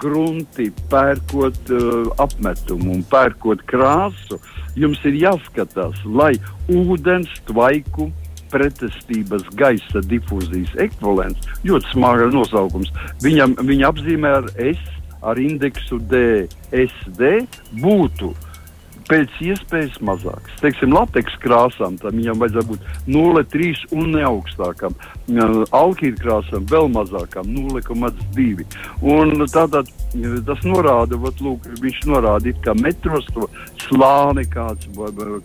grunti, 0.00 0.70
pērkot 0.90 1.70
uh, 1.70 2.08
apmetumu 2.18 2.94
un 2.96 3.02
pērkot 3.10 3.62
krāsu, 3.68 4.38
jums 4.74 4.98
ir 5.04 5.18
jāskatās, 5.20 6.00
lai 6.04 6.32
ūdens 6.68 7.28
tvaiku 7.46 8.10
pretestības 8.50 9.44
gaisa 9.54 10.00
difūzijas 10.00 10.72
ekvivalents, 10.80 11.44
ļoti 11.64 11.92
smaga 11.92 12.30
nosaukums. 12.32 12.90
Viņam, 13.22 13.54
viņa 13.60 13.92
apzīmē 13.92 14.32
ar 14.40 14.48
S, 14.56 14.80
ar 15.22 15.38
indeksu 15.38 16.00
D, 16.10 16.48
SD 16.72 17.44
būtu 17.78 18.32
uh, 18.32 18.49
pēc 19.10 19.40
iespējas 19.42 19.98
mazāks. 20.06 20.54
Teiksim, 20.62 20.94
lateks 20.94 21.34
krāsām 21.42 21.98
tam 22.00 22.18
viņam 22.18 22.40
vajadzētu 22.42 22.70
būt 22.70 22.86
0,3 23.10 23.82
un 23.98 24.12
ne 24.14 24.24
augstākam. 24.28 24.94
Alkīra 25.76 26.18
krāsām 26.20 26.66
vēl 26.70 26.90
mazākam, 26.94 27.50
0,2. 27.50 28.66
Un 29.02 29.46
tātad 29.50 29.90
tas 30.46 30.62
norāda, 30.66 31.18
vat, 31.22 31.42
lūk, 31.42 31.66
viņš 31.82 32.00
norāda, 32.10 32.54
kā 32.64 32.74
metros 32.78 33.26
to 33.34 33.46
slāni 33.86 34.46
kāds, 34.50 34.88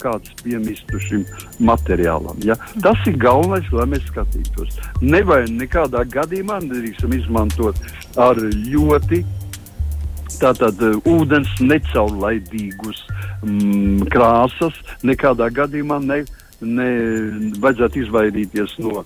kāds 0.01 0.33
piemistu 0.43 1.01
šim 1.01 1.25
materiālam. 1.65 2.41
Ja? 2.45 2.57
Tas 2.83 3.01
ir 3.09 3.17
galvenais, 3.21 3.69
lai 3.73 3.87
mēs 3.93 4.05
skatītos. 4.09 4.77
Nevajag 5.01 5.53
nekādā 5.57 6.05
gadījumā 6.13 6.61
nedrīkstam 6.65 7.17
izmantot 7.17 7.81
ar 8.21 8.39
ļoti 8.41 9.23
Tātad 10.39 10.81
uh, 10.83 10.97
ūdens 11.09 11.51
necaurlaidīgus 11.63 13.03
mm, 13.43 14.07
krāsas 14.13 14.77
nekādā 15.05 15.47
gadījumā 15.53 15.99
ne, 16.03 16.21
ne, 16.61 16.87
vajadzētu 17.63 18.01
izvairīties 18.03 18.77
no 18.83 19.03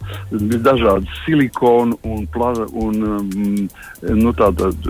dažādu 0.65 1.07
silikonu 1.24 2.00
un, 2.03 2.25
pla, 2.33 2.53
un 2.71 3.03
mm, 3.19 3.67
nu, 4.19 4.33
tātad, 4.38 4.89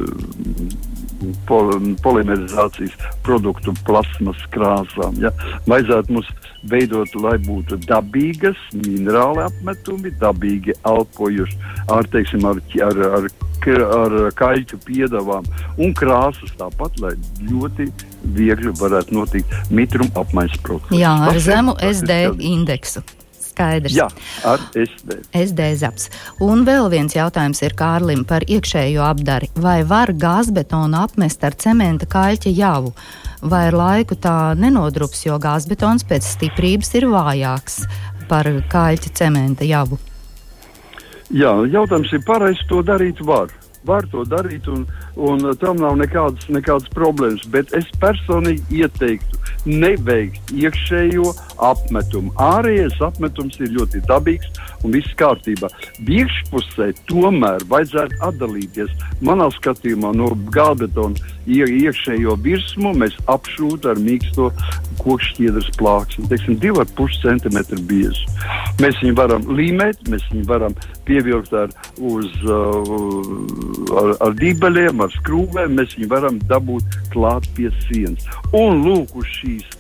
pol, 1.48 1.72
polimerizācijas 2.04 2.96
produktu 3.26 3.74
plasmas 3.88 4.40
krāsām. 4.54 5.20
Ja? 5.24 5.32
Vajadzētu 5.70 6.16
mums 6.16 6.32
veidot, 6.70 7.14
lai 7.20 7.38
būtu 7.44 7.80
dabīgas 7.88 8.60
minerāli 8.76 9.46
apmetumi, 9.46 10.12
dabīgi 10.22 10.76
elpojuši 10.88 11.60
ar, 11.92 12.10
teiksim, 12.12 12.48
ar, 12.50 12.60
ar, 12.88 13.04
ar, 13.14 13.30
ar 14.00 14.18
kaļķu 14.40 14.82
piedāvām 14.88 15.48
un 15.80 15.96
krāsas 15.98 16.56
tāpat, 16.60 17.00
lai 17.04 17.14
ļoti 17.48 17.90
viegli 18.36 18.76
varētu 18.80 19.16
notikt 19.16 19.72
mitruma 19.72 20.24
apmaiņas 20.24 20.60
process. 20.66 21.00
Jā, 21.00 21.16
ar 21.30 21.40
zemu 21.44 21.78
SD 21.94 22.22
indeksu 22.52 23.06
skaidrs. 23.60 23.96
Jā, 23.98 24.08
ar 24.48 24.62
SD. 24.72 25.20
SD 25.36 25.68
zaps. 25.84 26.08
Un 26.44 26.64
vēl 26.68 26.88
viens 26.94 27.16
jautājums 27.16 27.60
ir 27.66 27.76
Kārlim 27.78 28.24
par 28.28 28.46
iekšējo 28.48 29.04
apdari. 29.04 29.52
Vai 29.60 29.84
var 29.84 30.14
gāzbetonu 30.16 31.04
apmest 31.04 31.44
ar 31.44 31.58
cementa 31.60 32.08
kaļķa 32.10 32.54
javu? 32.56 32.94
Vai 33.42 33.68
ar 33.70 33.76
laiku 33.76 34.16
tā 34.20 34.54
nenodrups, 34.60 35.26
jo 35.28 35.40
gāzbetons 35.40 36.08
pēc 36.08 36.28
stiprības 36.36 36.94
ir 37.00 37.08
vājāks 37.12 37.84
par 38.32 38.48
kaļķa 38.72 39.16
cementa 39.16 39.68
javu? 39.68 40.00
Jā, 41.30 41.52
jautājums 41.70 42.12
ir 42.16 42.24
pareizi 42.26 42.66
to 42.70 42.82
darīt 42.84 43.20
var. 43.22 43.52
Var 43.88 44.06
to 44.12 44.26
darīt, 44.28 44.66
un, 44.68 44.82
un 45.16 45.46
tam 45.62 45.78
nav 45.80 45.96
nekādas, 45.96 46.50
nekādas 46.52 46.90
problēmas. 46.92 47.46
Bet 47.54 47.72
es 47.78 47.88
personīgi 48.02 48.82
ieteiktu 48.82 49.39
neveikt 49.66 50.54
iekšējo 50.56 51.34
apmetumu. 51.70 52.34
Ārējais 52.40 53.00
apmetums 53.04 53.60
ir 53.60 53.74
ļoti 53.76 54.04
dabīgs 54.08 54.52
un 54.84 54.96
viss 54.96 55.16
kārtībā. 55.20 55.70
Iekšpusē 56.06 56.92
tomēr 57.10 57.66
vajadzētu 57.72 58.20
atdalīties. 58.30 58.94
Manā 59.26 59.50
skatījumā 59.56 60.14
no 60.18 60.32
gābetona 60.54 61.18
iekšējo 61.50 62.36
virsmu 62.44 62.94
mēs 62.98 63.16
apšūtu 63.32 63.90
ar 63.92 64.02
mīksto 64.04 64.50
kokšķiedras 65.00 65.70
plāksni, 65.80 66.28
teiksim, 66.30 66.58
2,5 66.62 67.20
cm 67.24 67.80
biezu. 67.90 68.38
Mēs 68.84 69.00
viņu 69.04 69.16
varam 69.18 69.48
līmēt, 69.60 70.04
mēs 70.12 70.26
viņu 70.34 70.46
varam 70.50 70.76
pievilkt 71.08 71.56
ar, 71.56 71.74
uz, 72.12 72.30
uh, 72.46 72.94
ar, 74.04 74.14
ar 74.28 74.38
dībeļiem, 74.40 75.02
ar 75.06 75.16
skrūvēm, 75.16 75.80
mēs 75.80 75.98
viņu 75.98 76.12
varam 76.12 76.40
dabūt 76.52 77.02
klāt 77.16 77.50
pie 77.58 77.72
sienas. 77.88 78.28
Un 78.54 78.84
lūk, 78.86 79.16
uz 79.20 79.36
šīs 79.40 79.80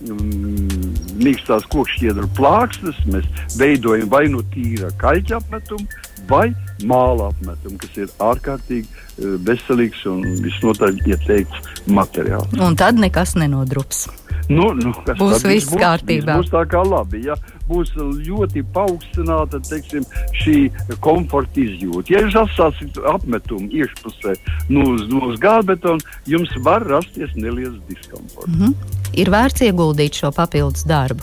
mīkstās 0.00 1.66
kokšķiedru 1.72 2.28
plāksnes 2.38 3.00
mēs 3.10 3.26
veidojam 3.60 4.08
vai 4.12 4.26
nu 4.32 4.42
tīra 4.54 4.90
kaļķa 5.00 5.40
apmetumu, 5.40 5.88
vai 6.28 6.50
māla 6.86 7.30
apmetumu, 7.30 7.78
kas 7.80 7.96
ir 8.00 8.12
ārkārtīgi 8.24 8.86
uh, 8.86 9.36
veselīgs 9.46 10.04
un 10.10 10.24
visnotaļ 10.44 11.02
ieteikts 11.06 11.86
materiāls. 11.90 12.56
Un 12.60 12.76
tad 12.78 13.00
nekas 13.00 13.36
nenodrups. 13.38 14.08
Nu, 14.50 14.72
nu, 14.74 14.90
būs 15.06 15.44
viss 15.46 15.70
būs, 15.70 15.78
kārtībā. 15.78 16.34
Būs 16.40 16.50
tā 16.50 16.64
kā 16.70 16.80
labi. 16.82 17.22
Ja? 17.28 17.36
Būs 17.68 17.92
ļoti 17.94 18.64
paaugstināta 18.74 19.60
teiksim, 19.68 20.06
šī 20.42 20.56
komforta 21.04 21.62
izjūta. 21.62 22.16
Ja 22.16 22.24
jūs 22.24 22.38
atstāsiet 22.40 22.98
apmetumu 23.12 23.70
iekšpusē 23.70 24.34
nu, 24.72 24.88
uz, 24.96 25.04
nu, 25.12 25.22
uz 25.30 25.38
gāzbetona, 25.42 26.02
jums 26.26 26.50
var 26.66 26.86
rasties 26.90 27.36
neliels 27.38 27.78
diskomforts. 27.88 28.50
Mm 28.50 28.72
-hmm. 28.72 28.96
Ir 29.22 29.30
vērts 29.30 29.62
ieguldīt 29.68 30.18
šo 30.18 30.32
papildus 30.34 30.82
darbu. 30.84 31.22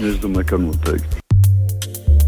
Es 0.00 0.16
domāju, 0.22 0.46
ka 0.46 0.56
noteikti. 0.56 1.23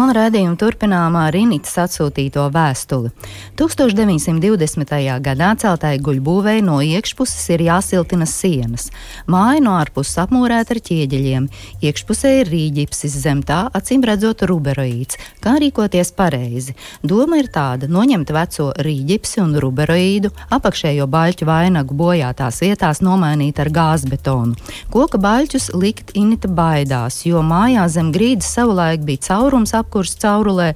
un 0.00 0.10
redzējumu 0.14 0.56
turpinājumā 0.58 1.28
ar 1.28 1.34
Rīnītas 1.34 1.76
atsūtīto 1.84 2.44
vēstuli. 2.54 3.12
1920. 3.58 4.94
gadā 5.22 5.50
celtai 5.60 5.94
guļbūvēi 6.02 6.64
no 6.66 6.80
iekšpuses 6.82 7.44
ir 7.54 7.64
jāsiltina 7.68 8.26
sienas. 8.26 8.88
Māja 9.30 9.62
no 9.62 9.76
ārpuses 9.78 10.18
apmūrēta 10.24 10.74
ar 10.74 10.80
ķieģeļiem, 10.88 11.46
iekšpusē 11.86 12.32
ir 12.40 12.50
rīģipsis, 12.50 13.18
zem 13.22 13.44
tā 13.46 13.60
acīm 13.74 14.02
redzot 14.06 14.42
ruberoīds. 14.50 15.20
Kā 15.44 15.54
rīkoties 15.62 16.10
pareizi? 16.16 16.74
Doma 17.02 17.38
ir 17.42 17.50
tāda: 17.54 17.86
noņemt 17.86 18.34
veco 18.34 18.70
rīģipsi 18.74 19.42
un 19.44 19.54
ruberoīdu, 19.62 20.32
apakšējo 20.58 21.06
baļķu 21.10 21.48
vainagu 21.48 21.94
bojātās 21.94 22.60
vietās 22.64 23.02
nomainīt 23.04 23.62
ar 23.62 23.70
gāzbetonu. 23.70 24.58
Koka 24.90 25.22
baļķus 25.22 25.70
likt 25.78 26.14
inita 26.18 26.50
baidās, 26.50 27.22
jo 27.28 27.44
mājā 27.46 27.86
zem 27.92 28.10
grīdas 28.14 28.50
savulaik 28.58 29.06
bija 29.06 29.28
caurums 29.30 29.74
apkurs 29.84 30.16
caurulē, 30.20 30.72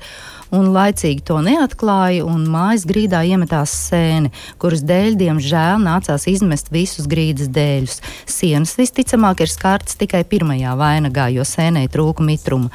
un 0.54 0.70
laicīgi 0.74 1.24
to 1.28 1.38
neatklāja, 1.44 2.24
un 2.28 2.46
mājas 2.50 2.86
grīdā 2.88 3.22
iemetās 3.28 3.74
sēne, 3.88 4.32
kuras 4.60 4.82
dēļ, 4.86 5.18
diemžēl, 5.20 5.78
nācās 5.84 6.28
izmest 6.30 6.72
visus 6.74 7.08
grīdas 7.10 7.50
dēļus. 7.54 8.00
Sienas 8.28 8.76
visticamāk 8.78 9.44
ir 9.44 9.52
skārtas 9.52 9.98
tikai 10.00 10.24
pirmajā 10.28 10.74
vainagā, 10.78 11.28
jo 11.34 11.46
sēnei 11.48 11.88
trūka 11.92 12.24
mitruma. 12.24 12.72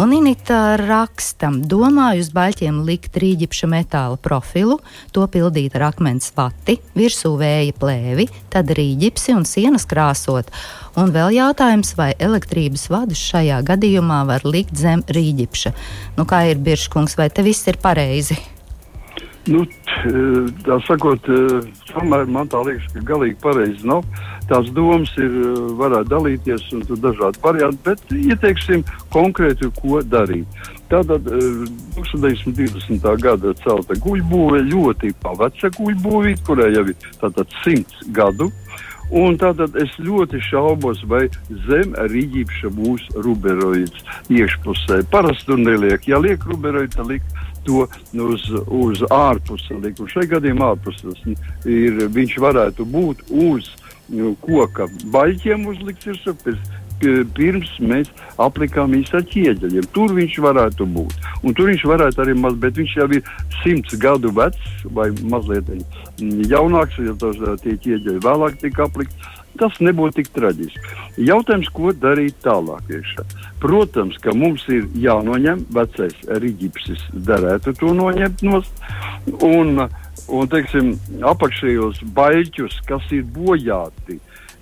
Un 0.00 0.14
Inita 0.16 0.78
raksta, 0.80 1.50
domāju 1.52 2.22
uz 2.22 2.30
baļķiem 2.32 2.78
likt 2.86 3.18
rīģipša 3.20 3.68
metāla 3.68 4.16
profilu, 4.16 4.78
to 5.12 5.26
pildīt 5.28 5.74
ar 5.76 5.90
akmens 5.90 6.30
vati, 6.32 6.78
virsū 6.96 7.34
vēja 7.36 7.74
plēvi, 7.76 8.30
tad 8.48 8.72
rīģipsi 8.72 9.36
un 9.36 9.44
sienas 9.44 9.84
krāsot. 9.90 10.48
Un 10.98 11.12
vēl 11.14 11.36
jautājums, 11.36 11.92
vai 11.94 12.14
elektrības 12.18 12.88
vadus 12.90 13.20
šajā 13.28 13.60
gadījumā 13.68 14.24
var 14.26 14.42
likt 14.42 14.74
zem 14.76 15.04
rīģipša. 15.06 15.70
Nu, 16.16 16.24
kā 16.26 16.42
ir 16.50 16.58
Birškungs, 16.58 16.99
vai 17.18 17.30
te 17.32 17.44
viss 17.46 17.68
ir 17.70 17.78
pareizi? 17.82 18.36
Nu, 19.48 19.62
tā 20.66 20.76
sakot, 20.84 21.24
tomēr 21.88 22.26
man 22.28 22.50
tā 22.52 22.60
liekas, 22.66 22.90
ka 22.92 23.00
galīgi 23.08 23.38
pareizi 23.40 23.88
nav. 23.88 24.04
Tās 24.50 24.68
domas 24.74 25.10
ir, 25.16 25.32
varētu 25.78 26.10
dalīties 26.10 26.66
un 26.74 26.82
tur 26.84 26.98
dažādi 27.00 27.40
varianti, 27.42 27.80
bet 27.86 28.12
ieteiksim 28.12 28.84
konkrēti, 29.14 29.70
ko 29.78 30.02
darīt. 30.02 30.60
Tātad 30.90 31.24
1920. 31.96 33.06
gada 33.22 33.54
celta 33.62 33.96
guļbūve 34.04 34.64
ļoti 34.68 35.14
paveca 35.22 35.70
guļbūvīt, 35.78 36.42
kurai 36.46 36.72
jau 36.74 36.84
ir 36.90 37.10
tātad 37.22 37.60
simts 37.62 38.02
gadu. 38.16 38.50
Un 39.10 39.34
tātad 39.40 39.74
es 39.80 39.90
ļoti 39.98 40.38
šaubos, 40.46 41.02
vai 41.10 41.24
zem 41.66 41.96
rīķīša 41.98 42.70
būs 42.76 43.08
ruberoids 43.24 44.04
iekšpusē. 44.30 45.02
Parasti 45.10 45.48
tur 45.50 45.58
neliek. 45.58 46.06
Ja 46.06 46.20
liek 46.22 46.46
ruberoids, 46.46 46.94
tad 46.94 47.10
liek 47.10 47.26
to 47.66 47.88
uz, 48.14 48.46
uz 48.70 49.02
ārpusi 49.10 49.80
likt. 49.82 50.02
Šajā 50.14 50.36
gadījumā 50.36 50.72
ārpuses 50.76 51.24
ir, 51.66 52.04
viņš 52.14 52.38
varētu 52.42 52.86
būt 52.86 53.26
uz 53.30 53.72
nu, 54.10 54.34
koka 54.42 54.86
baļķiem 55.14 55.66
uzlikts 55.70 56.10
virsū. 56.10 56.36
Pirms 57.00 57.72
mēs 57.80 58.10
aplikām 58.40 58.94
īsi 58.98 59.16
ar 59.16 59.26
ķieģeļiem. 59.30 59.90
Tur 59.94 60.14
viņš 60.16 60.38
varētu 60.44 60.86
būt. 60.96 61.28
Un 61.42 61.56
tur 61.56 61.70
viņš 61.72 61.86
varētu 61.88 62.24
arī 62.24 62.36
maz, 62.36 62.56
bet 62.60 62.76
viņš 62.80 62.96
jau 63.00 63.08
ir 63.16 63.34
simts 63.62 63.96
gadu 64.00 64.32
vecs 64.36 64.86
vai 64.96 65.10
mazliet 65.32 65.70
jaunāks, 66.20 67.00
jo 67.00 67.16
tos, 67.20 67.40
tie 67.64 67.76
ķieģeļi 67.80 68.24
vēlāk 68.24 68.60
tika 68.60 68.88
aplikti 68.88 69.30
tas 69.60 69.76
nebūtu 69.82 70.20
tik 70.20 70.30
traģiski. 70.34 70.96
Jautājums, 71.26 71.68
ko 71.74 71.92
darīt 71.96 72.38
tālāk? 72.44 72.86
Iekšā. 72.90 73.24
Protams, 73.62 74.18
ka 74.22 74.34
mums 74.36 74.64
ir 74.72 74.86
jānoņem 75.00 75.66
vecais 75.74 76.16
rīķis, 76.28 77.08
derētu 77.28 77.74
to 77.80 77.92
noņemt 77.96 78.44
no 78.46 78.62
un, 79.46 79.84
un 80.28 80.50
teiksim, 80.52 80.94
apakšējos 81.32 82.02
baļķus, 82.16 82.80
kas 82.88 83.12
ir 83.16 83.26
bojāti. 83.36 84.20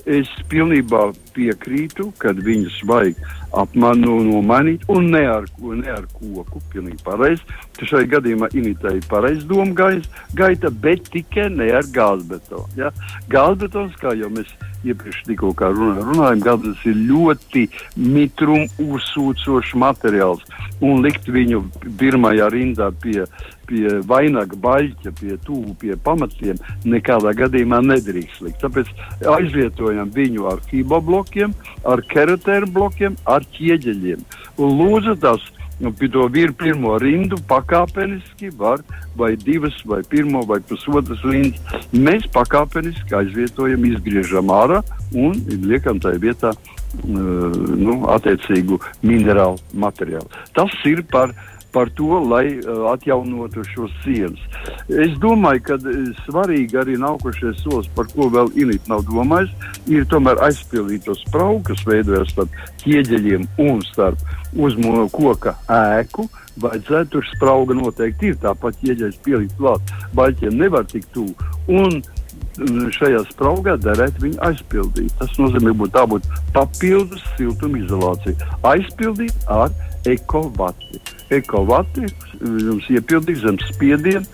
Es 0.08 0.30
pilnībā 0.48 1.10
piekrītu, 1.38 2.10
ka 2.18 2.34
viņus 2.36 2.82
vajag 2.90 3.22
apmanu 3.62 4.18
nomainīt, 4.26 4.84
un 4.92 5.10
ne 5.14 5.24
ar, 5.30 5.46
ne 5.62 5.92
ar 5.94 6.06
koku. 6.12 6.62
Pilnīgi 6.72 7.00
pareizi. 7.06 7.44
Šai 7.88 8.04
gadījumā 8.10 8.50
imitēja 8.58 9.04
pareizi 9.08 9.46
domu 9.48 9.76
gaita, 9.78 10.72
bet 10.84 11.08
tikai 11.14 11.48
ne 11.54 11.70
ar 11.78 11.86
gāzbetonu. 11.94 12.66
Ja? 12.76 12.90
Gāzbetons, 13.32 13.96
kā 14.02 14.16
jau 14.18 14.30
mēs 14.34 14.50
iepriekš 14.86 15.24
tikko 15.26 15.52
runā, 15.58 16.02
runājām, 16.02 16.42
gāzes 16.44 16.82
ir 16.86 16.98
ļoti 17.08 17.66
mitrum 17.98 18.66
uzsūcošs 18.82 19.74
materiāls, 19.78 20.44
un 20.84 21.02
likt 21.02 21.28
viņu 21.28 21.64
pirmajā 21.98 22.48
rindā 22.54 22.90
pie, 23.02 23.24
pie 23.68 23.98
vainaga 24.08 24.56
baļķa, 24.62 25.14
pie 25.18 25.38
tuvu, 25.46 25.74
pie 25.80 25.96
pamatiem, 26.04 26.60
nekādā 26.86 27.34
gadījumā 27.42 27.80
nedrīkst 27.88 28.44
likt. 28.46 28.62
Tāpēc 28.62 28.92
aizvietojam 29.34 30.12
viņu 30.14 30.46
ar 30.52 30.62
fiboblokiem, 31.28 31.54
ar 31.84 32.02
keratēru 32.08 32.66
blokiem, 32.72 33.16
ar 33.26 33.44
ķieģeļiem. 33.56 34.24
Un 34.58 34.78
lūdzu 34.78 35.16
tās 35.20 35.40
nu, 35.80 35.92
to 35.92 36.28
vīru 36.28 36.52
pirmo 36.54 36.98
rindu 36.98 37.36
pakāpeniski 37.48 38.50
var, 38.56 38.80
vai 39.16 39.36
divas, 39.36 39.74
vai 39.84 40.02
pirmo, 40.02 40.44
vai 40.46 40.60
pusotras 40.60 41.22
rindas. 41.24 41.60
Mēs 41.92 42.26
pakāpeniski 42.32 43.14
aizvietojam, 43.14 43.84
izgriežam 43.84 44.50
ārā 44.50 44.82
un 45.14 45.34
liekam 45.46 46.00
tajā 46.00 46.18
vietā 46.18 46.52
uh, 46.52 47.08
nu, 47.08 48.08
attiecīgu 48.08 48.80
minerālu 49.02 49.58
materiālu. 49.74 50.28
Tas 50.54 50.72
ir 50.84 51.04
par 51.10 51.34
par 51.78 51.90
to, 51.94 52.18
lai 52.26 52.58
uh, 52.58 52.88
atjaunotu 52.90 53.62
šos 53.70 53.92
sienas. 54.02 54.40
Es 54.90 55.14
domāju, 55.22 55.62
ka 55.68 55.76
uh, 55.78 56.08
svarīgi 56.26 56.80
arī 56.80 56.96
nākošais 56.98 57.62
solis, 57.62 57.86
par 57.94 58.10
ko 58.10 58.26
vēl 58.34 58.50
Inīte 58.58 58.90
nav 58.90 59.04
domājis, 59.06 59.54
ir 59.86 60.08
tomēr 60.10 60.42
aizpildīt 60.48 61.06
to 61.06 61.14
spraugu, 61.20 61.62
kas 61.70 61.86
veidojas 61.86 62.34
starp 62.34 62.58
ķieģeļiem 62.82 63.46
un 63.62 63.82
starp 63.86 64.58
uzmūnu 64.58 65.06
koka 65.14 65.54
ēku. 65.70 66.26
Vajadzētu 66.58 67.12
tur 67.12 67.26
sprauga 67.36 67.76
noteikti 67.78 68.32
ir 68.32 68.38
tāpat 68.42 68.80
ieģeļs 68.82 69.18
pielikt 69.22 69.58
klāt. 69.60 69.92
Baļķiem 70.18 70.58
nevar 70.58 70.88
tikt 70.90 71.12
tuvu. 71.14 71.36
Un 71.70 72.00
mm, 72.00 72.88
šajā 72.96 73.22
spraugā 73.28 73.76
derētu 73.78 74.24
viņu 74.24 74.42
aizpildīt. 74.48 75.14
Tas 75.20 75.38
nozīmē, 75.38 75.76
ka 75.94 76.08
būtu 76.10 76.40
papildus 76.56 77.22
siltumizolācija. 77.36 78.50
Aizpildīt 78.66 79.46
ar 79.46 79.70
ekovati. 80.06 81.00
Ekovati 81.34 82.06
jums 82.40 82.88
iepildīs 82.92 83.42
zem 83.44 83.58
spiedienu. 83.70 84.26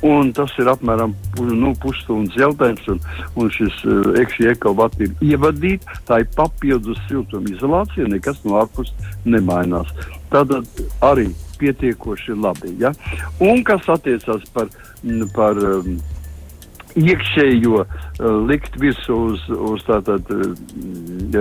Un 0.00 0.30
tas 0.32 0.52
ir 0.56 0.68
apmēram 0.72 1.12
nu, 1.36 1.74
pusstundas 1.76 2.36
jautājums, 2.40 2.86
un, 2.88 3.02
un 3.36 3.50
šis 3.52 3.82
uh, 3.84 4.14
ekšķi 4.16 4.46
ir 4.48 5.10
ievadīts. 5.28 6.00
Tā 6.08 6.22
ir 6.22 6.30
papildus 6.38 7.02
siltumizolācija, 7.10 8.08
nekas 8.08 8.40
no 8.46 8.56
ārpuses 8.62 9.12
nemainās. 9.28 9.92
Tātad 10.32 10.64
arī 11.04 11.28
pietiekoši 11.60 12.38
labi. 12.40 12.72
Ja? 12.80 12.94
Un 13.44 13.60
kas 13.66 13.84
attiecas 13.92 14.48
par, 14.54 14.72
par 15.36 15.60
um, 15.60 15.98
iekšējo 16.98 17.82
uh, 17.82 17.88
likt 18.48 18.76
virsū 18.80 19.16
uz, 19.30 19.46
uz 19.50 19.84
tātad 19.86 20.26
uh, 20.34 20.52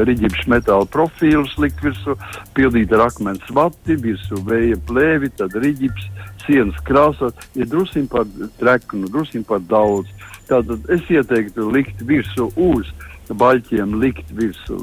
riģipšu 0.09 0.49
metāla 0.51 0.87
profīlus, 0.93 1.55
likt 1.61 1.81
virsū, 1.83 2.15
pildīt 2.57 2.93
ar 2.95 3.07
akmens 3.07 3.45
vati, 3.55 3.97
virsū 3.99 4.41
vēja 4.47 4.79
plēvi, 4.89 5.31
tad 5.39 5.55
riģips, 5.57 6.09
sienas 6.45 6.79
krāsot, 6.87 7.37
ir 7.55 7.69
drusim 7.69 8.07
par 8.09 8.27
treknu, 8.61 9.09
drusim 9.11 9.45
par 9.47 9.63
daudz. 9.69 10.09
Tātad 10.49 10.87
es 10.89 11.05
ieteiktu 11.13 11.69
likt 11.69 12.01
virsū 12.09 12.49
uz 12.57 12.89
baļķiem 13.37 13.95
likt 14.01 14.31
virsū 14.35 14.77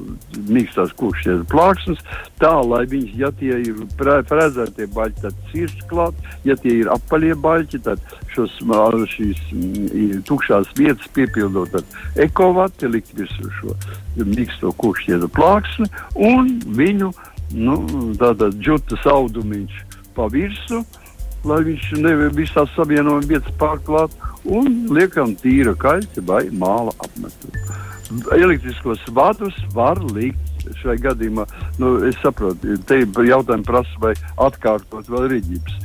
mīkstās 0.48 0.92
kūkšķieru 1.00 1.46
plāksnes, 1.50 2.02
tā 2.40 2.52
lai 2.62 2.84
viņas, 2.90 3.14
ja 3.20 3.30
tie 3.40 3.60
ir 3.66 3.80
frezētie 3.98 4.88
baļķi, 4.94 5.22
tad 5.24 5.40
cirst 5.52 5.82
klāt, 5.90 6.18
ja 6.48 6.56
tie 6.60 6.80
ir 6.82 6.90
apaļie 6.92 7.34
baļķi, 7.42 7.82
tad 7.86 8.02
šos, 8.34 8.58
šīs 9.14 9.42
tukšās 10.28 10.74
vietas 10.78 11.08
piepildot 11.16 11.78
ar 11.80 11.86
ekovati, 12.26 12.90
likt 12.92 13.14
virsū 13.18 13.50
šo 13.60 13.74
mīksto 14.24 14.72
kūkšķieru 14.82 15.30
plāksni 15.34 15.90
un 16.14 16.54
viņu, 16.78 17.10
nu, 17.56 17.80
tātad 18.20 18.56
džutas 18.60 19.06
audumiņš 19.10 19.82
pa 20.16 20.28
virsu, 20.32 20.82
lai 21.46 21.60
viņš 21.66 21.90
nevar 22.02 22.32
visās 22.34 22.72
savienojuma 22.74 23.28
vietas 23.28 23.58
pārklāt 23.60 24.14
un 24.46 24.86
liekam 24.94 25.34
tīra 25.38 25.74
kaļķa 25.78 26.24
vai 26.26 26.46
māla 26.54 26.94
apmetu. 27.02 27.52
Elektriskos 28.36 29.02
vadus 29.10 29.56
var 29.74 29.98
likt 30.14 30.68
šai 30.80 30.96
gadījumā, 31.02 31.46
nu, 31.82 31.96
es 32.06 32.18
saprotu, 32.22 32.76
te 32.86 33.00
jautājumi 33.02 33.66
prasa, 33.66 34.02
vai 34.02 34.12
atkārtot 34.42 35.08
vēl 35.10 35.28
riģips. 35.34 35.80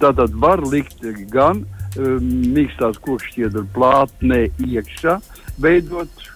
Tātad 0.00 0.34
var 0.40 0.62
likt 0.64 1.04
gan 1.32 1.64
um, 1.64 2.30
mīkstās 2.56 2.98
kokšķiedru 3.04 3.66
plātnē 3.76 4.46
iekšā, 4.66 5.18
veidot 5.62 6.26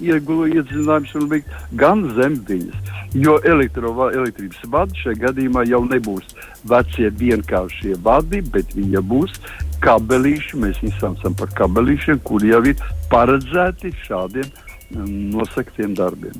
iegulu 0.00 0.46
iedzinājumus 0.54 1.16
un 1.18 1.26
likt 1.32 1.50
gan 1.80 2.04
zem 2.16 2.38
viņas. 2.48 2.92
Jo 3.18 3.36
elektrības 3.42 4.62
vadi 4.70 5.02
šajā 5.02 5.18
gadījumā 5.24 5.64
jau 5.68 5.82
nebūs 5.88 6.30
vecie 6.70 7.10
vienkāršie 7.20 7.96
vadi, 8.04 8.40
bet 8.54 8.76
viņi 8.76 9.02
būs 9.10 9.36
kabelīši. 9.84 10.60
Mēs 10.62 10.80
viņus 10.84 11.00
saucam 11.02 11.36
par 11.36 11.52
kabelīšiem, 11.58 12.22
kuri 12.24 12.54
jau 12.54 12.62
ir 12.70 12.84
paredzēti 13.12 13.92
šādiem 14.06 14.48
nosaktiem 14.90 15.94
darbiem. 15.98 16.36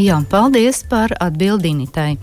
Jā, 0.00 0.20
paldies 0.30 0.84
par 0.88 1.12
atbildīnitai. 1.20 2.14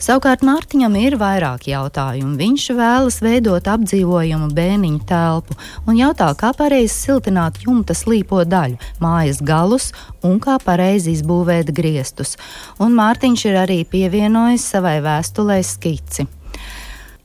Savukārt 0.00 0.40
Mārtiņam 0.46 0.94
ir 0.96 1.18
vairāk 1.20 1.66
jautājumu. 1.68 2.38
Viņš 2.40 2.62
vēlas 2.78 3.18
veidot 3.20 3.68
apdzīvojumu 3.68 4.48
bēniņu 4.56 5.02
telpu 5.04 5.58
un 5.84 5.98
jautā, 5.98 6.30
kā 6.40 6.54
pareizi 6.56 6.94
siltināt 6.94 7.60
jumta 7.66 7.92
slīpo 7.92 8.40
daļu, 8.48 8.80
mājas 9.02 9.44
galus 9.44 9.90
un 10.24 10.40
kā 10.40 10.56
pareizi 10.64 11.18
izbūvēt 11.18 11.74
griestus. 11.76 12.38
Un 12.80 12.96
Mārtiņš 12.96 13.48
ir 13.52 13.60
arī 13.66 13.80
pievienojis 13.84 14.70
savai 14.72 15.02
vēstulē 15.04 15.60
skici 15.60 16.30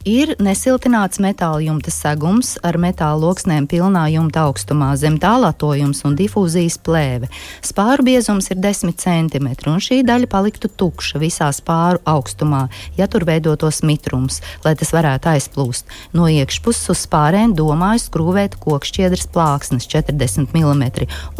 ir 0.05 0.35
nesiltināts 0.37 1.17
metāla 1.19 1.63
jumta 1.65 1.89
segums 1.91 2.53
ar 2.63 2.77
metāla 2.81 3.17
loksnēm 3.23 3.65
pilnā 3.67 4.05
jumta 4.13 4.45
augstumā, 4.45 4.91
zem 5.01 5.17
tā 5.21 5.33
latojums 5.41 6.03
un 6.05 6.13
difūzijas 6.19 6.77
plēve. 6.85 7.29
Spāru 7.65 8.05
biezums 8.05 8.51
ir 8.53 8.59
10 8.61 8.93
cm, 9.01 9.47
un 9.71 9.81
šī 9.81 10.03
daļa 10.05 10.29
paliktu 10.29 10.69
tukša 10.69 11.21
visā 11.21 11.49
spāru 11.55 12.01
augstumā, 12.05 12.67
ja 12.99 13.07
tur 13.09 13.25
veidotos 13.25 13.81
mitrums, 13.81 14.41
lai 14.63 14.75
tas 14.77 14.93
varētu 14.93 15.31
aizplūst. 15.33 15.89
No 16.13 16.29
iekšpuses 16.29 16.93
uz 16.93 17.01
spārēm 17.07 17.57
domāju 17.57 18.05
skrūvēt 18.05 18.59
kokšķiedras 18.61 19.27
plāksnes 19.33 19.89
40 19.89 20.53
mm 20.53 20.85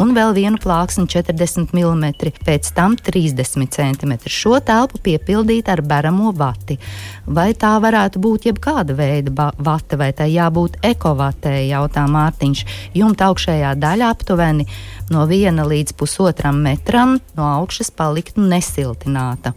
un 0.02 0.12
vēl 0.16 0.34
vienu 0.34 0.58
plāksni 0.62 1.06
40 1.06 1.70
mm, 1.70 2.34
pēc 2.42 2.72
tam 2.74 2.98
30 2.98 3.70
cm. 3.78 4.16
Šo 4.26 4.58
telpu 4.58 4.98
piepildīt 5.06 5.70
ar 5.70 5.84
beramo 5.86 6.34
vati. 6.34 6.80
Vai 7.26 7.52
tā 7.54 7.76
varētu 7.82 8.20
būt 8.22 8.50
jebkāda 8.56 8.96
veida 8.96 9.52
vata, 9.58 9.96
vai 9.96 10.12
tai 10.16 10.30
jābūt 10.32 10.80
ekovatē, 10.82 11.68
jautā 11.68 12.06
Mārtiņš. 12.08 12.64
Jumta 12.96 13.28
augšējā 13.30 13.74
daļa 13.76 14.10
aptuveni 14.10 14.66
no 15.10 15.26
viena 15.26 15.66
līdz 15.66 15.92
pusotram 15.96 16.62
metram 16.62 17.18
no 17.36 17.44
augšas 17.44 17.90
paliktu 17.90 18.40
nesiltināta. 18.40 19.52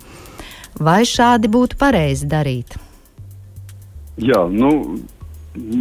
Vai 0.80 1.04
šādi 1.06 1.48
būtu 1.48 1.78
pareizi 1.80 2.28
darīt? 2.28 2.76
Jā, 4.20 4.48
nu, 4.52 5.00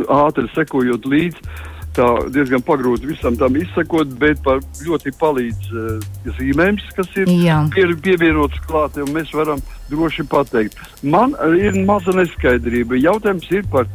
ātri 0.09 0.46
sekojot 0.54 1.07
līdzi 1.07 1.66
tā 1.98 2.07
diezgan 2.31 2.62
pagrūti 2.62 3.09
visam 3.11 3.35
tam 3.38 3.57
izsekot, 3.59 4.12
bet 4.20 4.44
ļoti 4.87 5.12
palīdz 5.18 5.70
uh, 5.72 6.04
zīmējums, 6.38 6.85
kas 6.94 7.11
ir 7.18 7.31
pie, 7.74 7.88
pievienots 8.04 8.61
klāt, 8.68 9.00
un 9.02 9.11
mēs 9.16 9.33
varam 9.35 9.62
droši 9.90 10.24
pateikt. 10.29 10.79
Man 11.03 11.35
ir 11.59 11.77
maza 11.88 12.14
neskaidrība. 12.16 12.98
Jautājums 13.01 13.48
ir 13.55 13.66
par, 13.72 13.88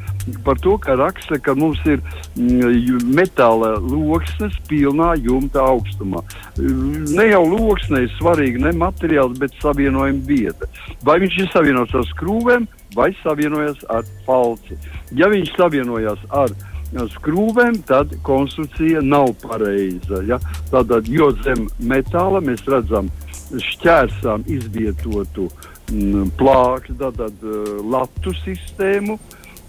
par 0.45 0.59
to, 0.63 0.75
ka 0.81 0.97
raksta, 0.99 1.39
ka 1.43 1.55
mums 1.57 1.81
ir 1.85 2.01
mm, 2.37 3.05
metāla 3.15 3.75
loksnes 3.81 4.57
pilnā 4.69 5.13
jumta 5.21 5.63
augstumā. 5.73 6.23
Ne 6.57 7.29
jau 7.29 7.43
loksne 7.53 8.05
ir 8.05 8.11
svarīga, 8.17 8.65
ne 8.67 8.75
materiāls, 8.83 9.39
bet 9.41 9.55
savienojuma 9.63 10.27
vieta. 10.27 10.69
Vai 11.05 11.19
viņš 11.23 11.39
ir 11.43 11.49
savienots 11.55 11.97
ar 11.97 12.05
skrūvēm 12.13 12.69
vai 12.93 13.09
savienojas 13.23 13.81
ar 13.93 14.05
falci? 14.27 14.77
Ja 15.17 15.31
viņš 15.31 15.55
savienojas 15.57 16.21
ar 16.29 16.53
falci, 16.53 16.69
skrūvēm, 16.93 17.81
tad 17.87 18.13
konstrukcija 18.25 19.01
nav 19.01 19.33
pareiza. 19.41 20.21
Ja? 20.27 20.39
Tātad, 20.71 21.09
jo 21.09 21.31
zem 21.43 21.67
metāla 21.79 22.41
mēs 22.43 22.65
redzam 22.69 23.09
šķērsām 23.53 24.45
izvietotu 24.49 25.49
mm, 25.49 25.72
plāksni, 26.39 26.97
tātad 26.99 27.45
uh, 27.45 27.79
latu 27.83 28.35
sistēmu. 28.43 29.19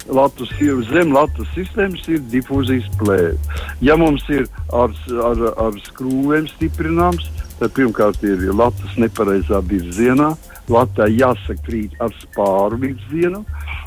Latus, 0.05 0.50
zem 0.90 1.14
latu 1.16 1.46
sistēmas 1.55 2.03
ir 2.12 2.18
difūzijas 2.29 2.90
plēve. 3.00 3.38
Ja 3.81 3.94
mums 3.96 4.20
ir 4.29 4.44
ar, 4.68 4.92
ar, 5.24 5.40
ar 5.57 5.79
skrūvēm 5.87 6.44
stiprināms, 6.50 7.31
tad 7.57 7.72
pirmkārt 7.72 8.20
ir 8.29 8.42
latas 8.53 8.98
nepareizā 9.00 9.62
virzienā, 9.64 10.35
latai 10.68 11.09
jāsakrīt 11.14 11.96
ar 12.05 12.12
spāru 12.20 12.83
virzienu. 12.83 13.46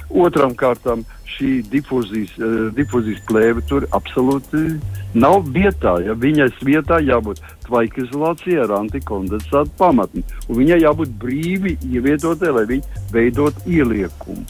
Otram 0.10 0.58
kārtam 0.58 1.06
šī 1.36 1.60
difūzijas, 1.70 2.34
uh, 2.42 2.58
difūzijas 2.74 3.22
plēve 3.30 3.62
tur 3.70 3.86
absolūti 3.94 4.80
nav 5.18 5.48
vietā. 5.54 5.98
Ja? 6.06 6.16
Viņai 6.18 6.50
vietā 6.66 7.00
jābūt 7.04 7.42
tvaika 7.68 8.04
izolācijai 8.06 8.64
ar 8.66 8.78
antikondensātu 8.82 9.74
pamatni. 9.80 10.24
Viņai 10.50 10.82
jābūt 10.84 11.14
brīvi 11.22 11.78
ievietotai, 11.88 12.54
lai 12.60 12.66
viņi 12.72 13.04
veidot 13.14 13.68
ieliekumu. 13.68 14.46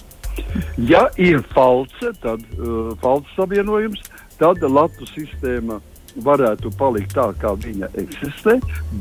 Ja 0.77 1.07
ir 1.17 1.41
falce, 1.53 2.13
tad 2.21 2.43
uh, 2.59 2.93
falce 3.01 3.31
savienojums, 3.33 4.03
tad 4.37 4.61
latu 4.61 5.07
sistēma 5.09 5.79
varētu 6.21 6.71
palikt 6.77 7.13
tā, 7.13 7.27
kā 7.41 7.51
viņa 7.57 7.89
eksistē, 8.01 8.55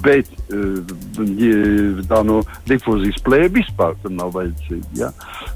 bet 0.04 0.28
uh, 0.52 0.80
tā 2.08 2.22
no 2.28 2.42
difūzijas 2.68 3.20
plēve 3.24 3.52
vispār 3.60 3.96
nav 4.08 4.32
vajadzīga. 4.36 4.96
Ja? 4.96 5.12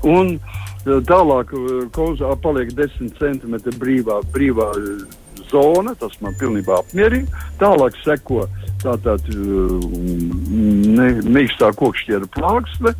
Un, 0.08 0.36
uh, 0.36 0.60
Tālāk 0.80 1.50
kozā 1.92 2.30
paliek 2.40 2.70
10 2.72 3.10
cm 3.18 3.56
brīvā, 3.76 4.22
brīvā 4.32 4.70
zona, 5.50 5.94
tas 5.98 6.16
man 6.22 6.36
pilnībā 6.40 6.80
apmierina. 6.80 7.42
Tālāk 7.60 7.96
seko 8.04 8.46
tātad 8.82 9.26
mīkstā 11.30 11.72
kokšķiera 11.78 12.30
plāksne. 12.36 12.94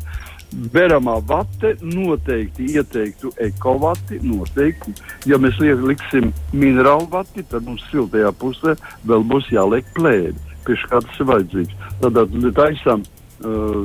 Beramā 0.73 1.15
vate 1.23 1.77
noteikti 1.79 2.73
ieteiktu 2.75 3.31
ekovati. 3.39 4.19
Noteikti. 4.25 4.93
Ja 5.29 5.39
mēs 5.39 5.59
liksim 5.61 6.33
minerālu 6.51 7.07
vati, 7.11 7.45
tad 7.47 7.63
mums 7.67 7.85
siltajā 7.91 8.33
pusē 8.35 8.75
vēl 9.07 9.23
būs 9.31 9.47
jāliek 9.53 9.87
plēdi. 9.95 10.35
Pie 10.67 10.75
kā 10.89 10.99
tas 10.99 11.23
ir 11.23 11.29
vajadzīgs. 11.31 11.79
Tad 12.03 12.19
taisām 12.59 13.05
uh, 13.07 13.79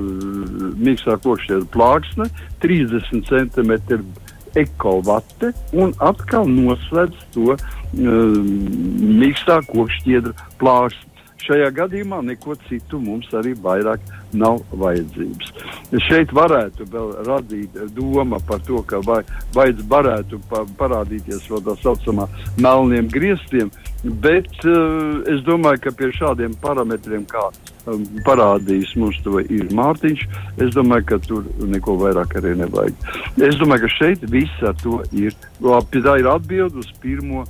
mīkstā 0.83 1.17
kokšķiera 1.23 1.71
plāksne, 1.73 2.29
30 2.67 3.31
cm 3.31 4.03
ekovate 4.57 5.53
un 5.77 5.93
atkal 6.03 6.49
noslēdz 6.49 7.25
to 7.35 7.55
uh, 7.55 7.67
mīkstā 7.94 9.61
kokšķiedra 9.70 10.35
plāksni. 10.61 11.12
Šajā 11.46 11.68
gadījumā 11.77 12.22
neko 12.27 12.57
citu 12.66 12.99
mums 12.99 13.29
arī 13.37 13.53
vairāk 13.62 14.03
nav 14.35 14.57
vajadzības. 14.81 15.53
Šeit 16.09 16.33
varētu 16.35 16.88
vēl 16.90 17.12
radīt 17.29 17.77
doma 17.94 18.40
par 18.49 18.64
to, 18.66 18.81
ka 18.88 18.99
vai, 19.07 19.20
vajadz 19.55 19.85
varētu 19.92 20.40
pa, 20.51 20.64
parādīties 20.81 21.46
vēl 21.53 21.62
tā 21.68 21.77
saucamā 21.85 22.27
melniem 22.59 23.07
griestiem, 23.12 23.70
bet 24.25 24.51
uh, 24.64 25.22
es 25.31 25.44
domāju, 25.46 25.85
ka 25.87 25.94
pie 26.01 26.11
šādiem 26.18 26.57
parametriem 26.64 27.29
kā 27.31 27.46
Um, 27.87 28.03
parādījis 28.27 28.96
mums 28.99 29.18
to 29.22 29.38
ir 29.38 29.68
Mārtiņš. 29.79 30.25
Es 30.64 30.72
domāju, 30.75 31.05
ka 31.12 31.18
tur 31.22 31.44
neko 31.70 31.94
vairāk 32.01 32.35
arī 32.40 32.57
nevajag. 32.59 32.96
Es 33.46 33.59
domāju, 33.61 33.85
ka 33.85 33.92
šeit 33.94 34.25
viss 34.33 34.64
ar 34.66 34.75
to 34.83 34.99
ir. 35.14 35.37
Tā 35.62 36.16
ir 36.18 36.27
atbilde 36.27 36.83
uz 36.83 36.90
pirmo, 37.03 37.44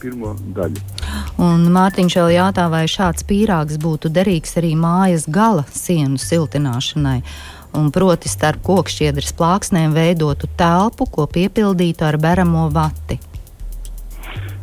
pirmo 0.00 0.34
daļu. 0.56 0.82
Un 1.42 1.68
Mārtiņš 1.74 2.16
vēl 2.20 2.32
jautā, 2.36 2.66
vai 2.72 2.84
šāds 2.90 3.26
pīrāgs 3.28 3.78
būtu 3.82 4.10
derīgs 4.12 4.56
arī 4.60 4.74
mājas 4.78 5.26
gala 5.28 5.66
sienu 5.72 6.20
siltināšanai. 6.20 7.20
Un 7.76 7.90
proti 7.92 8.30
starp 8.32 8.62
kokšķiedras 8.64 9.34
plāksnēm 9.36 9.96
veidotu 9.96 10.48
telpu, 10.56 11.08
ko 11.12 11.26
piepildītu 11.28 12.06
ar 12.08 12.16
beramo 12.20 12.68
vati. 12.72 13.18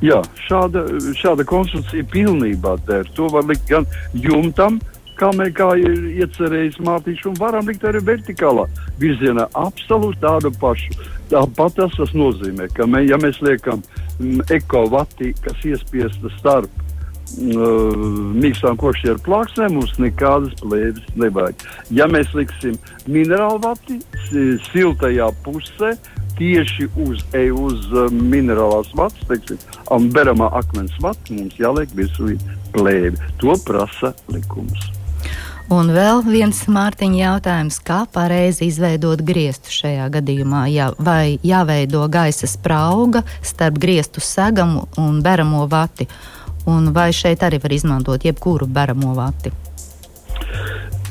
Jā, 0.03 0.17
šāda, 0.47 0.83
šāda 1.15 1.45
konstrukcija 1.47 2.03
pilnībā 2.11 2.75
der. 2.87 3.07
To 3.15 3.29
var 3.31 3.45
likt 3.47 3.69
gan 3.69 3.85
jumtam, 4.11 4.81
kā 4.81 4.92
mēs 5.31 5.53
kā 5.55 5.69
ir 5.79 6.07
iecerējis 6.23 6.79
Mārtiņš, 6.83 7.25
un 7.29 7.35
varam 7.39 7.67
likt 7.69 7.85
arī 7.87 8.01
vertikālā 8.03 8.65
virzienā 9.01 9.47
absolūti 9.59 10.21
tādu 10.23 10.51
pašu. 10.59 10.95
Tāpat 11.31 11.77
tas, 11.79 11.97
tas 11.97 12.15
nozīmē, 12.17 12.67
ka 12.75 12.87
mē, 12.89 13.05
ja 13.07 13.19
mēs 13.21 13.39
liekam 13.45 13.83
ekovati, 14.53 15.31
kas 15.45 15.61
iespiesta 15.69 16.31
starp 16.39 16.71
uh, 16.73 17.93
mīkstām 18.43 18.79
košiem 18.81 19.21
plāksnēm, 19.25 19.77
mums 19.79 19.93
nekādas 20.01 20.55
plēves 20.61 21.13
nevajag. 21.19 21.67
Ja 21.93 22.09
mēs 22.11 22.33
liksim 22.37 22.77
minerālu 23.07 23.61
vati 23.63 23.99
siltajā 24.71 25.29
pusē, 25.45 25.93
tieši 26.37 26.89
uz, 27.05 27.21
e, 27.37 27.45
uz 27.53 27.85
uh, 27.93 28.09
minerālās 28.09 28.89
vatas, 28.97 29.21
teiksim, 29.29 29.61
un 29.93 30.09
beramā 30.13 30.49
akmens 30.57 30.97
vata 31.01 31.37
mums 31.37 31.61
jāliek 31.61 31.93
virsū 31.97 32.33
plēvi. 32.73 33.31
To 33.43 33.57
prasa 33.67 34.13
likums. 34.33 34.91
Un 35.73 35.87
vēl 35.89 36.19
viens 36.27 36.57
Mārtiņa 36.69 37.17
jautājums, 37.17 37.79
kā 37.81 38.03
pareizi 38.13 38.67
izveidot 38.69 39.23
griestu 39.25 39.71
šajā 39.73 40.05
gadījumā? 40.13 40.67
Jā, 40.69 40.91
vai 41.01 41.39
jāveido 41.41 42.03
gaisa 42.13 42.49
sprauga 42.51 43.23
starp 43.41 43.79
griestu 43.81 44.21
segamu 44.21 44.85
un 45.01 45.21
beramo 45.25 45.65
vati? 45.71 46.05
Un 46.69 46.91
vai 46.93 47.09
šeit 47.15 47.41
arī 47.47 47.61
var 47.63 47.73
izmantot 47.73 48.27
jebkuru 48.27 48.69
beramo 48.69 49.15
vati? 49.17 49.53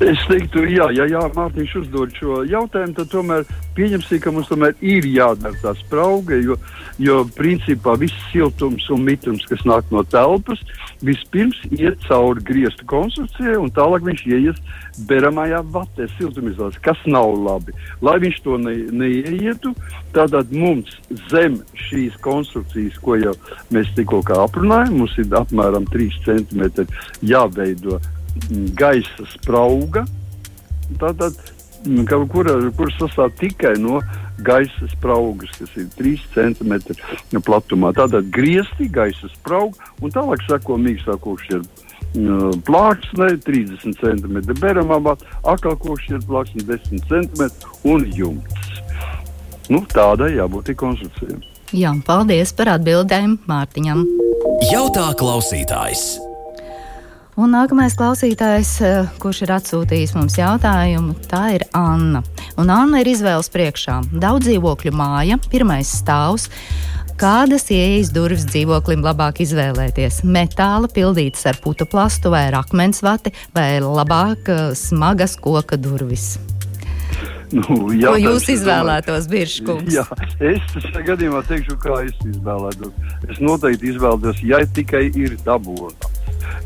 Es 0.00 0.22
teiktu, 0.24 0.62
jā, 0.72 0.86
ja, 0.96 1.04
ja 1.06 1.20
Mārtiņš 1.34 1.72
uzdod 1.82 2.14
šo 2.16 2.40
jautājumu, 2.48 2.94
tad 2.96 3.10
tomēr 3.12 3.44
pieņemsim, 3.76 4.20
ka 4.24 4.32
mums 4.32 4.48
tomēr 4.48 4.72
ir 4.80 5.04
jādara 5.06 5.52
tā 5.60 5.74
sprauga, 5.78 6.38
jo, 6.40 6.56
jo 7.02 7.18
principā 7.36 7.94
viss 8.00 8.24
siltums 8.32 8.88
un 8.90 9.04
mitums, 9.04 9.44
kas 9.50 9.60
nāk 9.68 9.92
no 9.92 10.02
telpas, 10.08 10.62
vispirms 11.04 11.60
iet 11.76 12.00
cauri 12.08 12.42
griestu 12.48 12.86
konstrukcijai 12.88 13.58
un 13.60 13.72
tālāk 13.76 14.06
viņš 14.08 14.24
ieies 14.30 14.62
beramajā 15.10 15.60
vatē, 15.74 16.08
siltumizolācijā, 16.16 16.82
kas 16.88 17.04
nav 17.06 17.34
labi. 17.44 17.76
Lai 18.02 18.16
viņš 18.22 18.40
to 18.46 18.56
ne, 18.64 18.74
neieietu, 19.04 19.74
tātad 20.16 20.50
mums 20.56 20.96
zem 21.30 21.60
šīs 21.88 22.16
konstrukcijas, 22.24 22.96
ko 23.04 23.20
jau 23.20 23.36
mēs 23.74 23.92
tikko 23.98 24.24
aprunājām, 24.40 24.98
mums 25.02 25.14
ir 25.20 25.30
apmēram 25.36 25.86
3 25.92 26.18
cm 26.26 26.88
jāveido 27.28 28.00
gaisa 28.78 29.26
sprauga. 29.34 30.04
Tātad, 31.00 31.38
kur, 32.32 32.50
kur 32.76 32.92
sastāv 32.98 33.32
tikai 33.40 33.74
no 33.80 34.00
gaisa 34.44 34.88
spraugas, 34.92 35.52
kas 35.58 35.76
ir 35.78 35.88
3 35.98 36.26
cm 36.34 37.40
platumā. 37.44 37.92
Tātad 37.96 38.28
griezti, 38.34 38.88
gaisa 38.92 39.30
sprauga 39.36 39.92
un 40.02 40.12
tālāk 40.14 40.44
seko 40.48 40.78
mīkstākošie 40.80 41.62
plāksne, 42.66 43.28
30 43.46 43.96
cm 44.00 44.42
beramā, 44.60 45.16
atkal 45.44 45.78
košie 45.80 46.20
plāksne, 46.26 46.64
10 46.68 47.06
cm 47.08 47.48
un 47.88 48.04
jumts. 48.12 48.82
Nu, 49.70 49.84
tādai 49.88 50.34
jābūt 50.36 50.74
konstrukcijai. 50.76 51.38
Jā, 51.72 51.94
paldies 52.04 52.52
par 52.52 52.74
atbildēm 52.74 53.38
Mārtiņam. 53.48 54.04
Jautā 54.68 55.06
klausītājs! 55.16 56.31
Un 57.32 57.54
nākamais 57.54 57.94
klausītājs, 57.96 58.70
eh, 58.84 59.06
kurš 59.16 59.38
ir 59.46 59.52
atsūtījis 59.54 60.10
mums 60.18 60.34
jautājumu, 60.36 61.14
tā 61.30 61.54
ir 61.54 61.62
Anna. 61.72 62.20
Un 62.60 62.68
Anna 62.68 63.00
ir 63.00 63.08
izvēles 63.08 63.48
priekšā. 63.48 64.02
Daudz 64.20 64.50
dzīvokļu 64.50 64.92
māja, 64.92 65.38
pirmais 65.48 65.88
stāvs. 65.88 66.50
Kādas 67.16 67.64
ieejas 67.72 68.12
durvis 68.12 68.44
dzīvoklim 68.50 69.00
labāk 69.00 69.40
izvēlēties? 69.46 70.20
Metāla 70.28 70.92
pildītas 70.92 71.46
ar 71.48 71.56
putu 71.64 71.88
plastu 71.88 72.28
vai 72.28 72.50
akmens 72.52 73.00
vati, 73.00 73.32
vai 73.56 73.80
labāk 73.80 74.52
eh, 74.52 74.62
smagas 74.76 75.38
koka 75.40 75.80
durvis? 75.80 76.36
Nu, 77.52 77.88
jā, 77.96 78.12
Ko 78.12 78.16
jūs 78.20 78.48
izvēlētos, 78.58 79.32
Biržkungs? 79.32 79.92
Jā, 79.92 80.04
es 80.36 80.60
šajā 80.76 81.08
gadījumā 81.08 81.40
teikšu, 81.48 81.80
kā 81.80 82.02
es 82.04 82.16
izvēlētos. 82.28 82.92
Es 83.28 83.40
noteikti 83.40 83.94
izvēlētos, 83.96 84.44
ja 84.44 84.60
tikai 84.68 85.08
ir 85.16 85.40
dabūna 85.46 86.11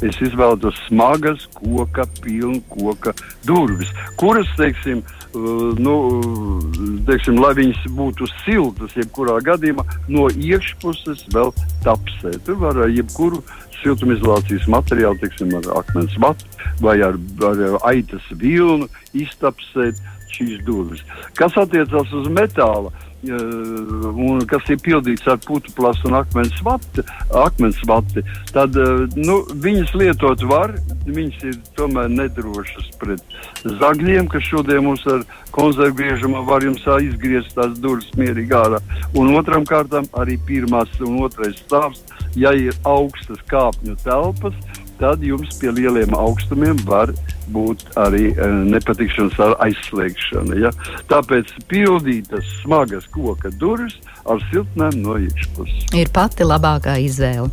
es 0.04 0.18
izvēlos 0.20 0.76
smagas 0.86 1.46
koka, 1.56 2.06
pilnu 2.22 2.60
koka 2.72 3.14
durvis, 3.46 3.92
kuras, 4.20 4.48
teiksim, 4.58 5.02
uh, 5.34 5.76
nu, 5.80 5.96
teiksim, 7.08 7.40
lai 7.42 7.54
viņas 7.58 7.86
būtu 7.96 8.28
siltas, 8.44 8.96
jebkurā 8.98 9.38
gadījumā 9.46 9.86
no 10.12 10.28
iekšpuses 10.32 11.26
vēl 11.34 11.54
tapsē. 11.86 12.36
Tur 12.46 12.60
var 12.64 12.82
ar 12.86 12.92
jebkuru 12.92 13.42
siltumizolācijas 13.82 14.66
materiālu, 14.72 15.18
teiksim, 15.22 15.52
ar 15.60 15.70
akmens 15.80 16.16
matu 16.22 16.48
vai 16.82 16.98
ar, 17.04 17.16
ar 17.46 17.78
aitas 17.88 18.24
vilnu 18.40 18.88
iztapsēt 19.16 20.00
šīs 20.36 20.62
durvis. 20.66 21.02
Kas 21.38 21.56
attiecas 21.60 22.12
uz 22.14 22.30
metāla, 22.32 22.92
uh, 22.92 23.06
un 23.26 24.42
kas 24.48 24.66
ir 24.70 24.78
pildīts 24.84 25.26
ar 25.30 25.38
plastu 25.40 26.08
un 26.10 26.18
akmens 26.18 26.58
vati, 26.64 27.02
akmens 27.34 27.78
vati 27.88 28.22
tad 28.52 28.76
nu, 29.16 29.40
viņas 29.64 29.94
lietot 29.94 30.42
var. 30.50 30.76
Viņas 31.06 31.42
ir 31.46 31.58
tomēr 31.78 32.08
nedrošas 32.10 32.90
pret 33.00 33.22
zagļiem, 33.62 34.26
kas 34.30 34.42
šodien 34.42 34.84
mums 34.84 35.04
ar 35.06 35.22
konservgriežamā 35.54 36.42
var 36.46 36.66
jums 36.66 36.82
izgriezt 37.06 37.54
tās 37.54 37.76
durvis 37.78 38.10
mierīgi 38.18 38.56
ārā. 38.56 38.80
Un 39.14 39.34
otram 39.38 39.66
kārtam 39.66 40.08
arī 40.18 40.36
pirmās 40.48 40.90
un 41.00 41.22
otrais 41.26 41.58
stāvs, 41.62 42.02
ja 42.36 42.52
ir 42.54 42.74
augstas 42.84 43.42
kāpņu 43.50 43.96
telpas, 44.02 44.58
tad 45.00 45.22
jums 45.24 45.56
pie 45.60 45.72
lieliem 45.74 46.14
augstumiem 46.16 46.78
var 46.88 47.12
būt 47.52 47.84
arī 48.00 48.30
e, 48.32 48.48
nepatikšanas 48.72 49.38
ar 49.42 49.54
aizslēgšanu. 49.66 50.58
Ja? 50.60 50.72
Tāpēc 51.10 51.52
pildītas 51.70 52.48
smagas 52.62 53.06
koka 53.14 53.52
durvis 53.60 53.98
ar 54.26 54.42
siltnēm 54.50 54.98
no 55.04 55.18
iekšpuses. 55.22 55.92
Ir 55.96 56.10
pati 56.14 56.46
labākā 56.46 56.96
izvēle. 57.04 57.50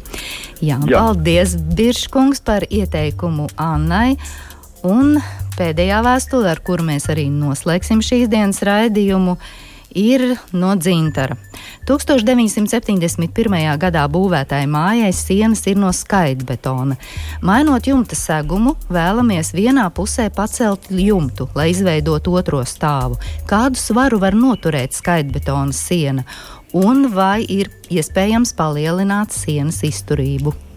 Jā, 0.64 0.80
Jā. 0.88 1.04
Paldies, 1.04 1.58
Biržkungs, 1.78 2.42
par 2.46 2.66
ieteikumu 2.70 3.50
Annai. 3.60 4.16
Un 4.84 5.18
pēdējā 5.56 6.02
vēstule, 6.04 6.50
ar 6.52 6.60
kuru 6.66 6.88
mēs 6.90 7.08
arī 7.12 7.30
noslēgsim 7.32 8.02
šīs 8.04 8.28
dienas 8.32 8.60
raidījumu, 8.66 9.38
ir 9.38 9.73
no 10.52 10.74
dzintara. 10.76 11.38
1971. 11.88 13.78
gadā 13.80 14.04
būvētāja 14.10 14.68
mājai 14.68 15.12
sienas 15.14 15.66
ir 15.68 15.78
no 15.78 15.92
skaidrbetona. 15.94 16.98
Mainot 17.42 17.88
jumta 17.88 18.16
segumu, 18.16 18.76
vēlamies 18.90 19.54
vienā 19.54 19.90
pusē 19.94 20.30
pacelt 20.34 20.90
jumtu, 20.90 21.50
lai 21.56 21.70
izveidotu 21.72 22.34
otro 22.40 22.64
stāvu. 22.66 23.20
Kādu 23.50 23.80
svaru 23.80 24.20
var 24.20 24.34
noturēt 24.34 24.96
skaidrbetona 24.98 25.74
siena, 25.74 26.26
un 26.74 27.10
vai 27.14 27.44
ir 27.48 27.72
iespējams 27.94 28.56
palielināt 28.58 29.36
sienas 29.36 29.84
izturību? 29.84 30.73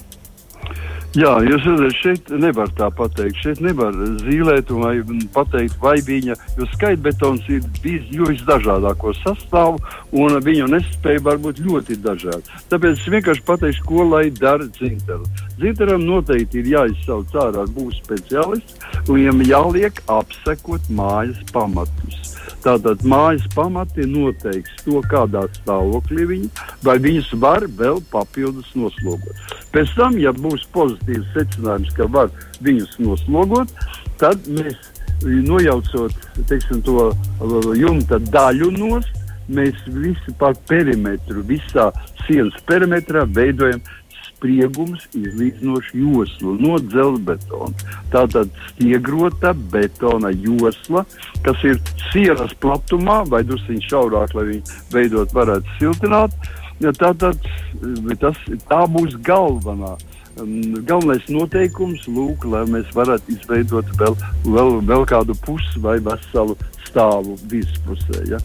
Jā, 1.16 1.30
jūs 1.40 1.64
redzat, 1.64 1.94
šeit 1.96 2.26
nevar 2.42 2.68
tā 2.76 2.90
pateikt. 2.92 3.38
Šeit 3.40 3.62
nevar 3.64 3.94
zīmēt, 4.20 4.68
vai 4.76 4.98
pateikt, 5.32 5.78
vai 5.80 5.94
viņa, 6.04 6.34
skaitbetons 6.74 7.46
ir 7.54 7.64
bijis 7.80 8.42
dažādāko 8.44 9.14
sastāvu, 9.22 9.80
un 10.12 10.36
viņu 10.44 10.68
nespēja 10.74 11.24
var 11.24 11.40
būt 11.40 11.62
ļoti 11.64 11.96
dažādi. 12.04 12.60
Tāpēc 12.68 13.00
es 13.00 13.08
vienkārši 13.14 13.46
pateikšu, 13.48 13.86
ko 13.88 14.04
lai 14.10 14.26
dara 14.28 14.68
dzintars. 14.76 15.46
Dzintaram 15.56 16.04
noteikti 16.04 16.60
ir 16.60 16.72
jāizsauc 16.74 17.32
ārā 17.46 17.64
būs 17.64 18.02
speciālists, 18.02 18.76
un 19.06 19.16
viņam 19.16 19.44
jāliek 19.48 20.04
apsekot 20.18 20.92
mājas 20.92 21.40
pamatus. 21.48 22.36
Tātad 22.66 23.04
mājas 23.06 23.46
pamati 23.54 24.04
noteiks 24.10 24.82
to, 24.82 25.00
kādā 25.08 25.46
stāvoklī 25.60 26.28
viņi, 26.32 26.48
vai 26.84 26.96
viņus 27.00 27.32
var 27.40 27.64
vēl 27.78 28.00
papildus 28.12 28.72
noslogot. 28.76 29.55
Pēc 29.76 29.90
tam, 29.92 30.14
ja 30.16 30.32
būs 30.32 30.62
pozitīvs 30.72 31.32
secinājums, 31.34 31.92
ka 31.98 32.06
var 32.08 32.30
viņus 32.64 32.94
noslogot, 33.04 33.72
tad 34.16 34.46
mēs 34.48 34.78
nojaucot 35.20 36.16
teiksim, 36.48 36.80
to 36.86 37.10
uh, 37.10 37.68
jumta 37.76 38.16
daļu 38.32 38.70
nost, 38.78 39.12
mēs 39.52 39.76
visi 40.00 40.32
par 40.40 40.56
perimetru, 40.68 41.44
visā 41.44 41.90
sienas 42.24 42.56
perimetrā 42.68 43.26
veidojam 43.36 43.84
spriegums 44.26 45.04
izlīdzinošu 45.16 46.00
joslu 46.00 46.56
no 46.60 46.76
dzelzbetona. 46.82 47.86
Tātad 48.12 48.52
stiegrota 48.72 49.54
betona 49.72 50.32
josla, 50.34 51.06
kas 51.44 51.64
ir 51.68 51.80
sienas 52.10 52.52
platumā 52.60 53.22
vai 53.30 53.42
drusciņš 53.48 53.88
šaurāk, 53.92 54.36
lai 54.36 54.48
viņi 54.52 54.78
veidot 54.92 55.36
varētu 55.36 55.78
siltināt. 55.80 56.36
Tātad 56.80 57.40
tas, 58.20 58.38
tā 58.68 58.84
būs 58.92 59.16
galvenā. 59.24 59.96
Galvenais 60.36 61.24
noteikums, 61.32 62.02
lūk, 62.12 62.44
lai 62.52 62.66
mēs 62.68 62.90
varētu 62.92 63.32
izveidot 63.32 63.88
vēl, 63.96 64.16
vēl, 64.44 64.74
vēl 64.84 65.06
kādu 65.08 65.36
pusi 65.46 65.80
vai 65.80 65.96
veselu 66.04 66.58
stāvu 66.84 67.38
vispusē. 67.48 68.20
Ja? 68.28 68.40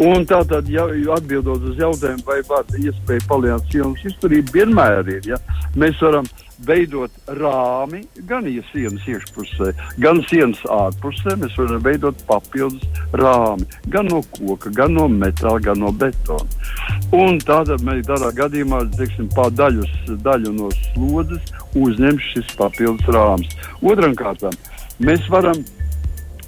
Un 0.00 0.24
tātad, 0.28 0.68
ja, 0.72 0.86
atbildot 1.16 1.68
uz 1.68 1.76
jautājumu, 1.80 2.24
vai 2.24 2.40
var 2.48 2.64
iespēja 2.80 3.26
palielināt 3.28 3.68
sienas 3.72 4.08
izturību, 4.08 4.56
vienmēr 4.56 5.12
ir. 5.18 5.28
Ja? 5.34 5.40
Mēs 5.76 6.00
varam 6.00 6.24
veidot 6.64 7.12
rāmi 7.38 8.02
gan 8.28 8.46
sienas 8.70 9.04
iekšpusē, 9.08 9.72
gan 10.02 10.22
sienas 10.30 10.62
ārpusē. 10.72 11.36
Mēs 11.40 11.56
varam 11.58 11.82
veidot 11.84 12.22
papildus 12.28 12.84
rāmi 13.16 13.66
gan 13.92 14.08
no 14.10 14.22
koka, 14.36 14.72
gan 14.74 14.96
no 14.96 15.08
metāla, 15.12 15.60
gan 15.62 15.82
no 15.82 15.92
betona. 15.92 16.48
Un 17.16 17.40
tādā 17.44 17.76
tādā 18.06 18.32
gadījumā 18.36 18.84
teiksim, 18.96 19.28
daļus, 19.30 19.92
daļu 20.24 20.54
no 20.56 20.70
slodzes 20.80 21.52
uzņem 21.76 22.20
šis 22.32 22.54
papildus 22.58 23.12
rāmis. 23.12 23.56
Otram 23.82 24.16
kārtām 24.18 24.56
mēs 24.98 25.28
varam 25.30 25.60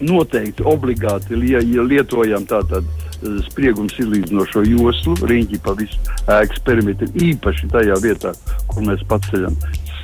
noteikti 0.00 0.64
obligāti 0.66 1.36
ja 1.50 1.82
lietojam 1.82 2.46
tātad 2.46 2.86
eh, 2.86 3.40
spriegums 3.48 3.98
izlīdzinošo 3.98 4.62
joslu, 4.68 5.16
riņķi 5.26 5.60
pa 5.64 5.74
visu 5.78 5.98
ēkas 6.30 6.62
perimetru, 6.66 7.10
īpaši 7.18 7.70
tajā 7.74 7.98
vietā, 8.04 8.34
kur 8.70 8.86
mēs 8.86 9.02
paceļam 9.10 9.58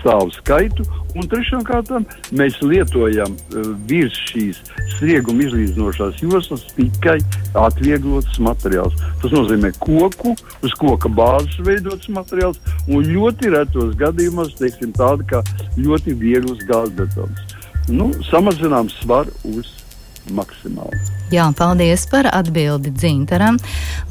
stāvu 0.04 0.30
skaitu. 0.36 0.84
Un 1.14 1.28
trešām 1.30 1.62
kārtām 1.64 2.04
mēs 2.34 2.58
lietojam 2.62 3.32
uh, 3.32 3.68
virs 3.88 4.16
šīs 4.28 4.60
snieguma 4.98 5.46
izlīdzinošās 5.46 6.20
joslas 6.22 6.64
tikai 6.76 7.16
atvieglots 7.58 8.40
materiāls. 8.42 8.96
Tas 9.22 9.34
nozīmē 9.34 9.72
koku, 9.80 10.34
uz 10.64 10.74
koka 10.80 11.08
bāzes 11.08 11.56
veidots 11.64 12.10
materiāls 12.12 12.60
un 12.88 13.06
ļoti 13.06 13.54
retos 13.54 13.94
gadījumos 14.00 14.58
teiksim, 14.60 14.92
tāda 14.96 15.24
kā 15.30 15.44
ļoti 15.78 16.18
viegls 16.18 16.66
gāzbetons. 16.68 17.56
Nu, 17.88 18.10
samazinām 18.26 18.88
svaru 18.90 19.32
uz 19.54 19.83
maksimāli. 20.32 21.00
Jā, 21.34 21.48
paldies 21.56 22.06
par 22.10 22.28
atbildi 22.30 22.92
Dzintaram. 22.94 23.58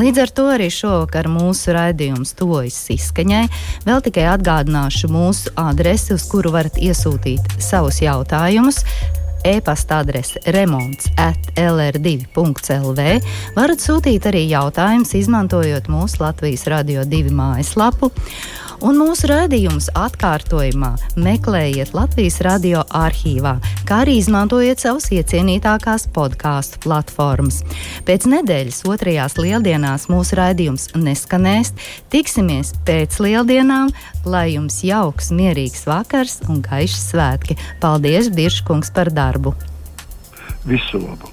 Līdz 0.02 0.21
ar 0.26 0.34
to 0.36 0.47
arī 0.54 0.69
šovakar 0.73 1.30
mūsu 1.32 1.73
raidījums 1.76 2.36
tojas 2.38 2.80
izskaņai. 2.93 3.45
Vēl 3.88 4.06
tikai 4.06 4.28
atgādināšu 4.34 5.10
mūsu 5.13 5.54
adresi, 5.60 6.13
uz 6.17 6.28
kuru 6.30 6.54
varat 6.54 6.80
iesūtīt 6.82 7.60
savus 7.63 8.02
jautājumus 8.04 8.84
e-pasta 9.43 9.99
adrese 9.99 10.39
remonds 10.56 11.10
at 11.19 11.39
lr2.lv. 11.60 13.08
Varat 13.58 13.84
sūtīt 13.84 14.28
arī 14.30 14.45
jautājumus, 14.47 15.13
izmantojot 15.19 15.89
mūsu 15.91 16.23
Latvijas 16.23 16.67
Radio 16.71 17.04
2 17.08 17.34
mājaslapu 17.36 18.12
un 18.84 19.00
mūsu 19.00 19.30
raidījumus 19.32 19.88
atkārtojumā 19.96 20.91
meklējiet 21.19 21.93
Latvijas 21.96 22.39
radio 22.46 22.84
arhīvā, 22.93 23.56
kā 23.88 24.02
arī 24.04 24.17
izmantojiet 24.19 24.84
savus 24.84 25.10
iecienītākās 25.15 26.10
podkāstu 26.13 26.82
platformas. 26.84 27.62
Pēc 28.08 28.28
nedēļas 28.30 28.84
otrajās 28.89 29.38
lieldienās 29.39 30.10
mūsu 30.12 30.38
raidījums 30.39 30.89
neskanēs. 31.00 31.74
Tiksimies 32.13 32.74
pēc 32.88 33.19
lieldienām, 33.24 33.93
lai 34.28 34.50
jums 34.54 34.82
jauks, 34.86 35.32
mierīgs 35.36 35.88
vakars 35.89 36.41
un 36.50 36.63
gaišs 36.65 37.12
svētki. 37.13 37.58
Paldies, 37.84 38.32
Birškungs, 38.36 38.91
par 38.96 39.13
darbu! 39.15 39.56
Visu 40.67 41.00
labu! 41.02 41.33